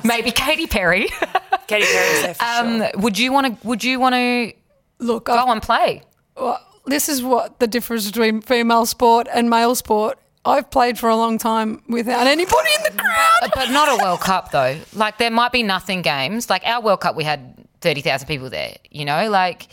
[0.04, 1.08] maybe Katy Perry.
[1.66, 2.90] Katy Perry's there for Um, sure.
[2.96, 3.66] would you want to?
[3.66, 4.52] Would you want to
[4.98, 6.02] Look, go I've and play?
[6.36, 10.18] well, this is what the difference between female sport and male sport.
[10.44, 13.50] I've played for a long time without anybody in the crowd.
[13.52, 14.78] But not a World Cup though.
[14.94, 16.48] Like there might be nothing games.
[16.48, 18.76] Like our World Cup, we had thirty thousand people there.
[18.90, 19.68] You know, like.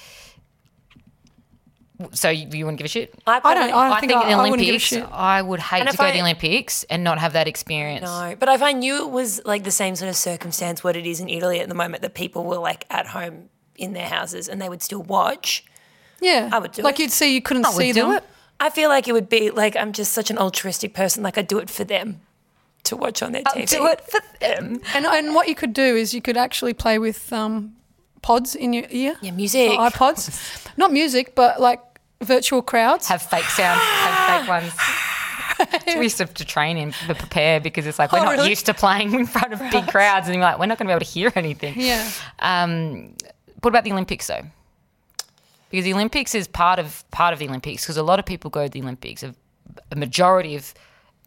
[2.11, 3.13] So you, you wouldn't give a shit?
[3.25, 3.45] I don't.
[3.45, 5.07] I, don't I think, think, I, in the I give a Olympics, shit.
[5.09, 8.03] I would hate to if go to the Olympics and not have that experience.
[8.03, 11.05] No, but if I knew it was like the same sort of circumstance what it
[11.05, 14.49] is in Italy at the moment, that people were like at home in their houses
[14.49, 15.63] and they would still watch.
[16.19, 16.83] Yeah, I would do it.
[16.83, 17.03] like it.
[17.03, 18.11] you'd see, you couldn't I would see do them.
[18.13, 18.23] it.
[18.59, 21.23] I feel like it would be like I'm just such an altruistic person.
[21.23, 22.21] Like I do it for them
[22.83, 23.69] to watch on their TV.
[23.69, 24.81] Do it for them.
[24.93, 27.75] And and what you could do is you could actually play with um,
[28.23, 29.15] pods in your ear.
[29.21, 29.69] Yeah, music.
[29.71, 31.79] Or iPods, not music, but like
[32.23, 33.07] virtual crowds.
[33.09, 34.73] Have fake sounds, have fake ones.
[35.97, 38.49] we used to to train him to prepare because it's like we're Oh, not really?
[38.49, 40.91] used to playing in front of big crowds, and you're like, we're not going to
[40.91, 41.75] be able to hear anything.
[41.77, 42.09] Yeah.
[42.39, 43.13] Um,
[43.61, 44.41] what about the Olympics though?
[45.69, 48.49] Because the Olympics is part of part of the Olympics because a lot of people
[48.49, 49.23] go to the Olympics.
[49.23, 49.33] A,
[49.91, 50.73] a majority of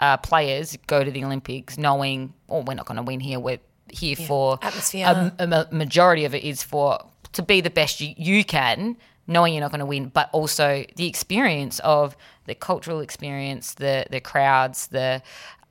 [0.00, 3.40] uh, players go to the Olympics knowing, oh, we're not going to win here.
[3.40, 3.58] We're
[3.90, 5.06] here for Atmosphere.
[5.38, 6.98] A, a majority of it is for
[7.32, 10.84] to be the best you, you can, knowing you're not going to win, but also
[10.96, 12.16] the experience of
[12.46, 15.22] the cultural experience, the the crowds, the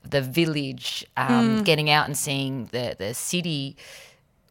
[0.07, 3.75] the village, um, getting out and seeing the the city.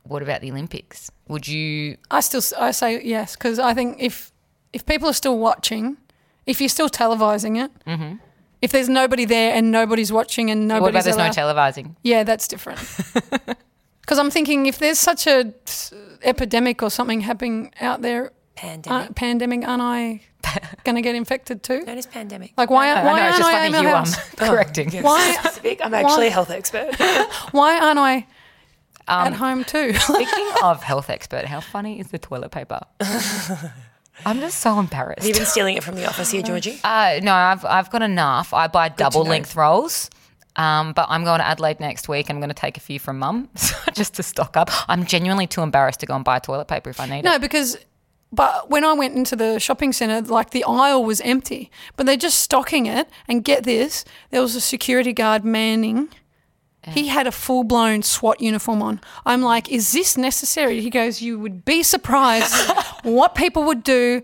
[0.03, 1.11] What about the Olympics?
[1.29, 1.97] Would you?
[2.11, 4.33] I still I say yes because I think if
[4.73, 5.97] if people are still watching,
[6.47, 8.17] if you're still televising it, Mm-hmm.
[8.65, 11.97] If there's nobody there and nobody's watching and nobody's What nobody's about there's no televising?
[12.03, 12.81] Yeah, that's different.
[14.01, 15.91] Because I'm thinking if there's such a s-
[16.23, 19.11] epidemic or something happening out there, Pandemic.
[19.11, 20.21] uh, pandemic, aren't I
[20.85, 21.81] going to get infected too?
[21.87, 22.53] Known as pandemic.
[22.59, 22.91] Like why?
[22.91, 24.31] I why know, it's aren't just I funny in my you um, house?
[24.37, 24.91] correcting.
[25.03, 25.33] Why?
[25.41, 25.81] Specific.
[25.83, 26.95] I'm actually a health expert.
[27.53, 28.27] Why aren't I
[29.09, 29.95] Um, at home too?
[29.95, 32.81] Speaking of health expert, how funny is the toilet paper?
[34.25, 35.21] I'm just so embarrassed.
[35.21, 36.79] Have you been stealing it from the office here, Georgie?
[36.85, 38.53] Uh, no, I've I've got enough.
[38.55, 40.11] I buy double length rolls.
[40.57, 42.31] Um, but I'm going to Adelaide next week.
[42.31, 43.49] I'm going to take a few from mum
[43.93, 44.71] just to stock up.
[44.89, 47.25] I'm genuinely too embarrassed to go and buy toilet paper if I need it.
[47.25, 47.77] no, because.
[48.33, 52.17] But when I went into the shopping centre, like the aisle was empty, but they're
[52.17, 53.09] just stocking it.
[53.29, 56.09] And get this, there was a security guard manning.
[56.89, 59.01] He had a full blown SWAT uniform on.
[59.24, 60.80] I'm like, is this necessary?
[60.80, 62.55] He goes, you would be surprised
[63.03, 64.22] what people would do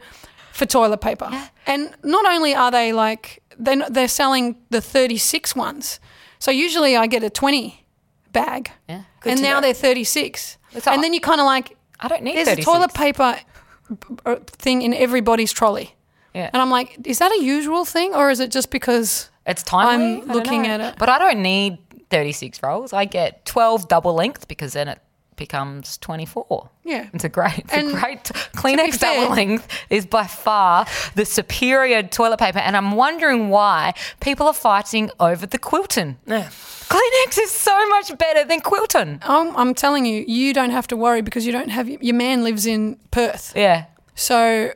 [0.52, 1.30] for toilet paper.
[1.66, 6.00] And not only are they like, they're, they're selling the 36 ones.
[6.38, 7.86] So usually I get a 20
[8.32, 8.70] bag.
[8.88, 9.02] Yeah.
[9.24, 9.60] and now know.
[9.62, 10.58] they're 36.
[10.72, 12.66] It's and all- then you kind of like, I don't need there's 36.
[12.66, 13.36] a toilet paper
[14.26, 15.94] uh, thing in everybody's trolley.
[16.34, 16.48] Yeah.
[16.52, 20.22] And I'm like, is that a usual thing or is it just because It's timely.
[20.22, 20.94] I'm looking at it.
[20.98, 21.78] But I don't need
[22.10, 22.92] 36 rolls.
[22.92, 24.98] I get 12 double length because then it
[25.36, 26.68] becomes 24.
[26.84, 27.08] Yeah.
[27.14, 30.84] It's a great, it's And a great Kleenex double length is by far
[31.14, 32.58] the superior toilet paper.
[32.58, 36.16] And I'm wondering why people are fighting over the Quilton.
[36.26, 36.48] Yeah.
[36.90, 39.20] Kleenex is so much better than Quilton.
[39.22, 42.44] I'm, I'm telling you, you don't have to worry because you don't have your man
[42.44, 43.52] lives in Perth.
[43.56, 43.86] Yeah.
[44.16, 44.72] So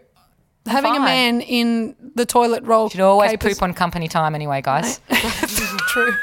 [0.66, 4.34] having a man in the toilet roll You Should always capers- poop on company time
[4.34, 5.00] anyway, guys.
[5.10, 6.14] True.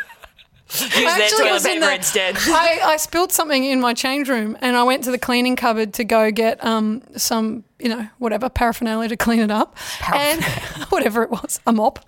[0.73, 2.35] Use actually was in the- instead.
[2.39, 5.93] I, I spilled something in my change room and I went to the cleaning cupboard
[5.95, 9.75] to go get um, some, you know, whatever, paraphernalia to clean it up.
[10.13, 10.43] And
[10.89, 11.99] whatever it was, a mop.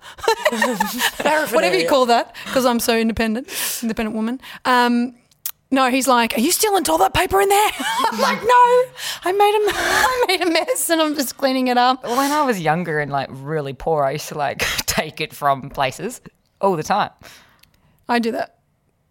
[1.52, 3.48] whatever you call that, because I'm so independent,
[3.82, 4.40] independent woman.
[4.64, 5.14] Um,
[5.70, 8.84] no, he's like, "Are you stealing toilet paper in there?" I'm like, "No,
[9.24, 12.42] I made a, I made a mess, and I'm just cleaning it up." when I
[12.42, 16.20] was younger and like really poor, I used to like take it from places
[16.60, 17.10] all the time.
[18.08, 18.53] I do that.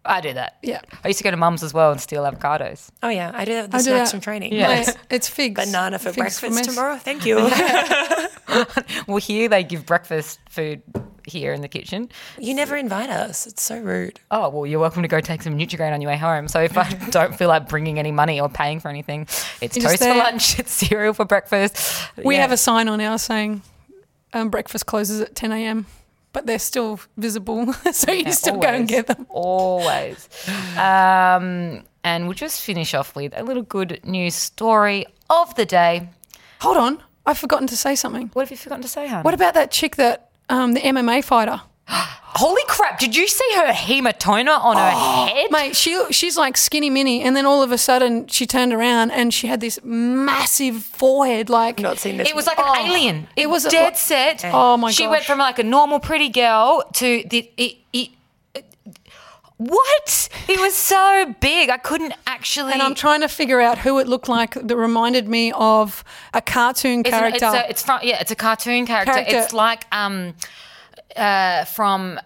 [0.06, 0.58] I do that.
[0.62, 0.80] Yeah.
[1.02, 2.90] I used to go to mum's as well and steal avocados.
[3.02, 4.16] Oh yeah, I do that with the I do snacks that.
[4.16, 4.52] from training.
[4.52, 4.68] Yeah.
[4.84, 5.64] Mate, it's figs.
[5.64, 6.66] Banana for Figs breakfast mess.
[6.66, 6.96] tomorrow.
[6.96, 7.50] Thank you.
[9.06, 10.82] Well, here they give breakfast food
[11.26, 12.08] here in the kitchen.
[12.38, 13.46] you never invite us.
[13.46, 14.20] It's so rude.
[14.30, 16.46] Oh, well, you're welcome to go take some Nutrigrain on your way home.
[16.48, 19.22] So if I don't feel like bringing any money or paying for anything,
[19.60, 21.78] it's You're toast for lunch, it's cereal for breakfast.
[22.22, 22.42] We Yeah.
[22.42, 23.62] have a sign on ours saying
[24.32, 25.86] um, breakfast closes at 10 a.m.,
[26.34, 29.26] but they're still visible, so you Yeah, still go and get them.
[29.30, 30.28] Always.
[30.76, 36.10] Um, and we'll just finish off with a little good news story of the day.
[36.60, 38.28] Hold on, I've forgotten to say something.
[38.34, 39.22] What have you forgotten to say, hon?
[39.22, 41.62] What about that chick that um, the MMA fighter?
[42.36, 42.98] Holy crap!
[42.98, 45.50] Did you see her hematoma on her head?
[45.52, 49.12] Mate, she she's like skinny mini, and then all of a sudden she turned around
[49.12, 52.28] and she had this massive forehead, like Not seen this.
[52.28, 52.74] It was like an Oh.
[52.86, 53.28] alien.
[53.36, 54.44] It, It was was a- dead what- set.
[54.46, 54.94] Oh my god.
[54.94, 55.26] She went gosh.
[55.28, 57.50] from like a normal pretty girl to the.
[57.56, 58.10] It, it,
[59.56, 60.28] what?
[60.48, 61.70] It was so big.
[61.70, 62.72] I couldn't actually.
[62.72, 66.02] And I'm trying to figure out who it looked like that reminded me of
[66.34, 67.36] a cartoon It's, an- character.
[67.46, 68.18] it's, a, it's from yeah.
[68.20, 69.12] It's a cartoon character.
[69.12, 69.36] Character.
[69.36, 70.34] It's like um,
[71.16, 72.18] uh, from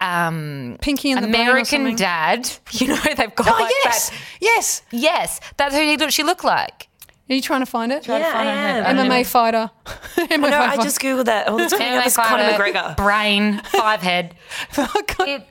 [0.00, 1.96] um, Pinky and the Brain or American.
[1.96, 2.50] Dad.
[2.72, 4.18] You know they've got oh, like yes, that.
[4.40, 4.82] yes.
[4.90, 6.88] Yes, that's who he looked- she looked like.
[7.30, 8.06] Are you trying to find it?
[8.06, 8.96] Yeah, I am.
[8.96, 9.70] MMA fighter.
[9.86, 11.48] MMA No, I just googled that.
[11.48, 12.96] All that's coming up MMA is Conor McGregor.
[12.98, 14.34] brain, five head.
[15.20, 15.46] It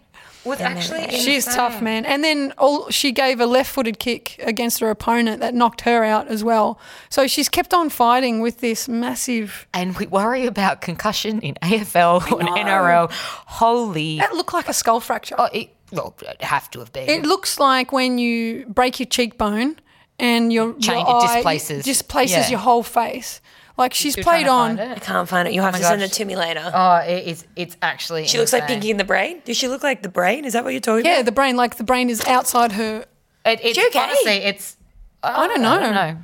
[0.45, 1.09] was actually.
[1.11, 1.53] She's insane.
[1.55, 2.05] tough, man.
[2.05, 6.27] And then all she gave a left-footed kick against her opponent that knocked her out
[6.27, 6.79] as well.
[7.09, 9.67] So she's kept on fighting with this massive.
[9.73, 13.11] And we worry about concussion in AFL and NRL.
[13.11, 14.17] Holy.
[14.17, 15.35] That looked like a skull fracture.
[15.37, 17.09] Oh, it, well, it have to have been.
[17.09, 19.77] It looks like when you break your cheekbone
[20.19, 21.85] and your, Change- your it eye displaces.
[21.85, 22.49] displaces Yeah.
[22.49, 23.41] your whole face.
[23.75, 24.77] Like she's Still trying played to on.
[24.77, 25.01] find I it.
[25.01, 25.53] can't find it.
[25.53, 26.09] You'll have oh my to send gosh.
[26.11, 26.71] it to me later.
[26.73, 27.45] Oh, it is.
[27.55, 28.27] It's actually.
[28.27, 28.75] she looks like insane.
[28.77, 29.41] Pinky in the Brain.
[29.45, 30.45] Does she look like the brain?
[30.45, 31.09] Is that what you're talking about?
[31.09, 31.25] Yeah, about?
[31.25, 33.05] the brain, like the brain is outside her.
[33.45, 33.99] It, it's She okay?
[33.99, 34.77] honestly, it's.
[35.23, 35.71] I don't know.
[35.71, 36.17] I don't know.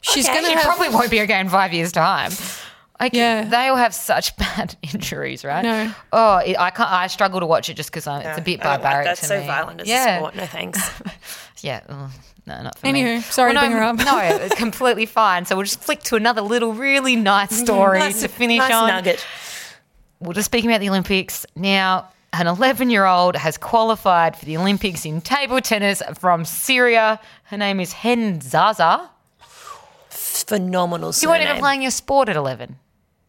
[0.00, 0.36] She's Okay.
[0.36, 0.62] gonna She have.
[0.64, 2.32] probably won't be again in five years' time.
[2.98, 3.44] Like, Yeah.
[3.44, 5.62] they all have such bad injuries, right?
[5.62, 5.94] No.
[6.12, 6.90] Oh, it, I can't.
[6.90, 9.06] I struggle to watch it just because it's a bit I don't like barbaric.
[9.06, 9.46] That's to so me.
[9.46, 10.16] violent as yeah.
[10.16, 10.36] a sport.
[10.36, 11.02] No thanks.
[11.62, 11.80] Yeah.
[11.88, 12.10] ugh,
[12.46, 13.02] no, not for me.
[13.02, 13.96] Anywho, sorry to no, bring her up.
[13.96, 15.46] no, it's completely fine.
[15.46, 18.88] So we'll just flick to another little really nice story nice, to finish nice on.
[18.88, 19.24] nugget.
[20.20, 21.46] We're just speaking about the Olympics.
[21.56, 27.18] Now, an 11 year old has qualified for the Olympics in table tennis from Syria.
[27.44, 29.10] Her name is Hend Zaza.
[30.10, 31.12] Phenomenal.
[31.20, 32.76] You weren't even playing your sport at 11.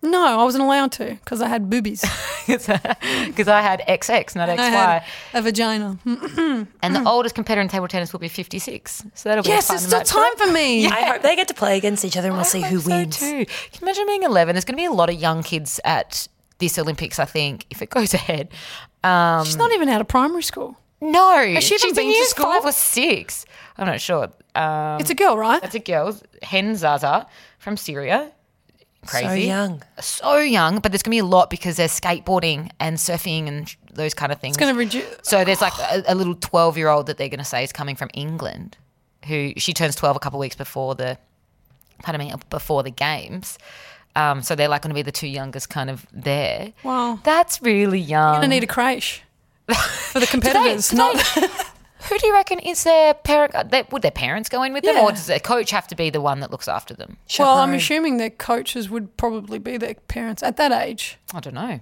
[0.04, 2.04] No, I wasn't allowed to because I had boobies.
[2.48, 4.60] Because I had XX, not I XY.
[4.72, 5.98] had a vagina.
[6.82, 9.04] And the oldest competitor in table tennis will be 56.
[9.16, 10.10] So that'll be Yes, a fun there's still match.
[10.38, 10.86] time for me.
[11.00, 12.89] I hope they get to play against each other and we'll see I who so
[12.89, 13.20] wins.
[13.20, 13.45] too.
[13.45, 14.54] Can you imagine being 11?
[14.56, 16.28] There's going to be a lot of young kids at
[16.60, 18.48] this Olympics, I think, if it goes ahead.
[19.04, 20.78] Um, She's not even out of primary school.
[21.02, 22.45] no, Has she even she's been in to year school?
[22.45, 23.45] five or six.
[23.78, 24.30] I'm not sure.
[24.56, 25.62] Um, It's a girl, right?
[25.62, 27.28] that's a girl, Hend Zaza
[27.60, 28.32] from Syria.
[29.08, 29.28] Crazy.
[29.28, 29.84] So young.
[29.99, 33.76] So young, but there's going to be a lot because there's skateboarding and surfing and
[33.93, 34.55] those kind of things.
[34.55, 35.05] It's going to reduce.
[35.24, 37.72] So there's like a, a little 12 year old that they're going to say is
[37.74, 38.78] coming from England,
[39.28, 41.18] who she turns 12 a couple of weeks before the,
[42.03, 43.58] pardon me, before the games.
[44.16, 46.74] Um, so they're like going to be the two youngest kind of there.
[46.84, 47.20] Wow.
[47.24, 48.34] That's really young.
[48.34, 49.22] You're going to need a crash
[49.68, 50.91] for the competitors.
[50.93, 51.16] not
[52.10, 53.53] who do you reckon is their parent?
[53.55, 55.95] uh, They, would their parents go in with them, or does their coach have to
[55.95, 57.18] be the one that looks after them?
[57.39, 57.76] well, I'm Chaperone.
[57.76, 61.18] assuming their coaches would probably be their parents at that age.
[61.34, 61.80] I don't know.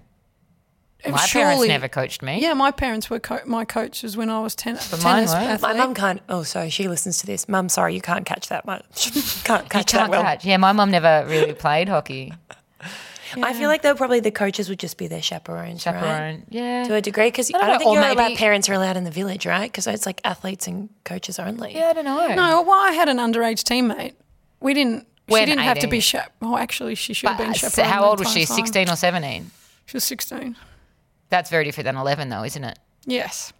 [1.07, 2.39] My parents Surely- never coached me.
[2.41, 5.45] Yeah, my parents were co- my coaches when I was ten- mine tennis weren't.
[5.49, 5.61] athlete.
[5.61, 6.19] My mum can't.
[6.29, 7.47] Oh, sorry, she listens to this.
[7.47, 9.11] Mum, sorry, you can't catch that much.
[9.43, 10.23] can't You catch can't that well.
[10.23, 10.43] catch.
[10.45, 12.33] Yeah, my mum never really played hockey.
[13.43, 16.41] I feel like they're probably the coaches would just be their chaperones, right?
[16.49, 16.83] Yeah.
[16.85, 18.73] To a degree, because I don't don't, know, think or you're maybe- allowed, parents are
[18.73, 19.71] allowed in the village, right?
[19.71, 21.73] Because it's like athletes and coaches only.
[21.75, 22.27] Yeah, I don't know.
[22.35, 24.13] No, well, I had an underage teammate.
[24.59, 25.07] We didn't.
[25.27, 25.89] When she didn't have to 18?
[25.89, 26.33] be chap.
[26.41, 27.89] Oh, actually, she should have been But chaperoned.
[27.89, 28.45] how the old was entire she?
[28.47, 28.55] time.
[28.57, 29.51] 16 or 17?
[29.87, 30.55] She was sixteen.
[31.29, 32.77] That's very different than 11, though, isn't it?
[33.05, 33.51] Yes,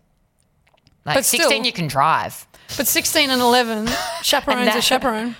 [1.06, 2.48] Like But 16, still- you can drive.
[2.78, 3.88] but sixteen and eleven,
[4.24, 5.36] chaperone's that- a chaperone.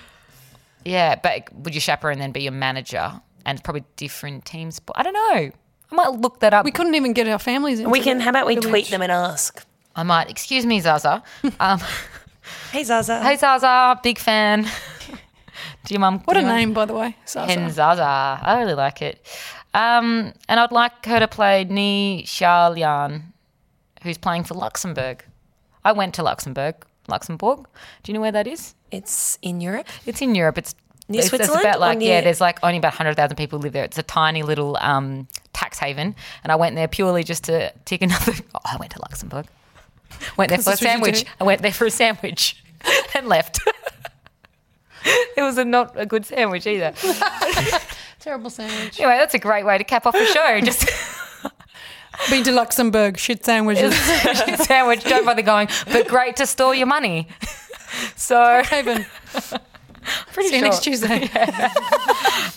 [0.84, 3.20] Yeah, but would your chaperone then be your manager?
[3.46, 4.78] And probably different teams.
[4.80, 5.50] But I don't know.
[5.90, 6.64] I might look that up.
[6.64, 7.88] We couldn't even get our families in.
[7.90, 8.20] We can.
[8.20, 9.64] How about we tweet them and ask?
[9.94, 10.28] I might.
[10.28, 11.22] Excuse me, Zaza.
[11.60, 11.80] Um,
[12.70, 13.22] Hey Zaza.
[13.22, 14.62] hey, Zaza, big fan.
[15.84, 16.20] Do your mum?
[16.26, 17.16] What a you name, by the way.
[17.26, 17.46] Zaza.
[17.52, 18.02] Hend Zaza.
[18.42, 19.24] I really like it.
[19.74, 23.32] Um, and I'd like her to play Ni Xia Lian,
[24.02, 25.24] who's playing for Luxembourg.
[25.84, 26.74] I went to Luxembourg.
[27.08, 27.66] Luxembourg.
[28.02, 28.74] Do you know where that is?
[28.90, 29.88] It's in Europe.
[30.06, 30.58] It's in Europe.
[30.58, 30.74] It's
[31.08, 32.20] Near it's, it's Switzerland about or like yeah.
[32.20, 33.84] There's like only about hundred thousand people live there.
[33.84, 38.02] It's a tiny little um, tax haven, and I went there purely just to tick
[38.02, 38.32] another.
[38.54, 39.46] Oh, I went to Luxembourg.
[40.36, 41.24] Went there for a that's what you sandwich.
[41.40, 42.62] I went there for a sandwich,
[43.14, 43.60] and left.
[45.36, 46.92] it was a not a good sandwich either.
[48.18, 48.98] Terrible sandwich.
[48.98, 50.60] Anyway, that's a great way to cap off the show.
[50.60, 50.88] Just
[52.30, 53.18] Been to Luxembourg.
[53.18, 53.92] Shit sandwiches.
[53.92, 55.04] a sandwich.
[55.04, 57.28] Don't bother going, but great to store your money.
[58.16, 59.06] So Haven.
[60.32, 60.68] pretty See you sure.
[60.68, 61.30] next Tuesday.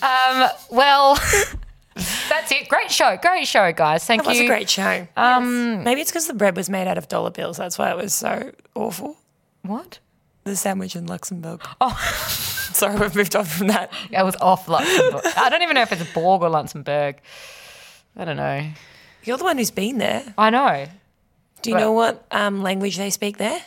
[0.70, 1.14] Well,
[2.28, 2.68] that's it.
[2.68, 3.16] Great show.
[3.20, 4.04] Great show, guys.
[4.04, 4.24] Thank you.
[4.24, 5.06] That was a great show.
[5.16, 7.56] Um, Maybe it's because the bread was made out of dollar bills.
[7.56, 9.16] That's why it was so awful.
[9.62, 9.98] What?
[10.44, 11.60] The sandwich in Luxembourg.
[11.80, 11.94] Oh,
[12.72, 13.92] sorry, we've moved on from that.
[14.16, 15.22] I was off Luxembourg.
[15.36, 17.16] I don't even know if it's Borg or Luxembourg.
[18.16, 18.66] I don't know.
[19.24, 20.22] You're the one who's been there.
[20.38, 20.86] I know.
[21.62, 23.60] Do you know what um, language they speak there?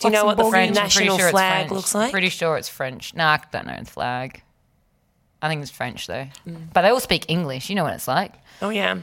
[0.00, 0.74] Do you know what the French.
[0.74, 1.72] National sure flag French.
[1.72, 2.10] looks like?
[2.12, 3.14] Pretty sure it's French.
[3.14, 4.42] Nah, I don't know the flag.
[5.42, 6.26] I think it's French though.
[6.72, 7.68] But they all speak English.
[7.70, 8.32] You know what it's like.
[8.62, 8.98] Oh yeah.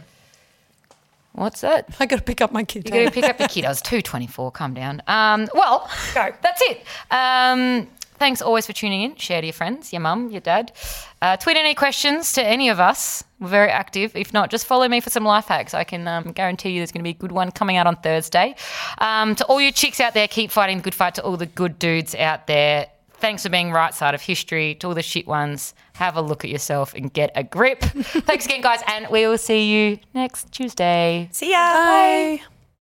[1.34, 1.90] What's that?
[2.00, 2.86] I got to pick up my kid.
[2.88, 3.66] You got to pick up your kid.
[3.66, 4.52] I was two twenty four.
[4.52, 5.02] Calm down.
[5.08, 6.32] Um, well, Go.
[6.42, 6.84] That's it.
[7.10, 7.88] Um,
[8.24, 9.18] thanks always for tuning in.
[9.18, 10.72] Share to your friends, your mum, your dad.
[11.22, 13.22] Uh, tweet any questions to any of us.
[13.42, 14.16] We're very active.
[14.16, 15.74] If not, just follow me for some life hacks.
[15.74, 17.98] I can um, guarantee you there's going to be a good one coming out on
[17.98, 18.56] Thursday.
[19.00, 21.16] Um, to all you chicks out there, keep fighting the good fight.
[21.16, 24.76] To all the good dudes out there, thanks for being right side of history.
[24.76, 27.82] To all the shit ones, have a look at yourself and get a grip.
[27.82, 31.28] thanks again, guys, and we will see you next Tuesday.
[31.34, 31.58] See ya.
[31.58, 32.53] Bye.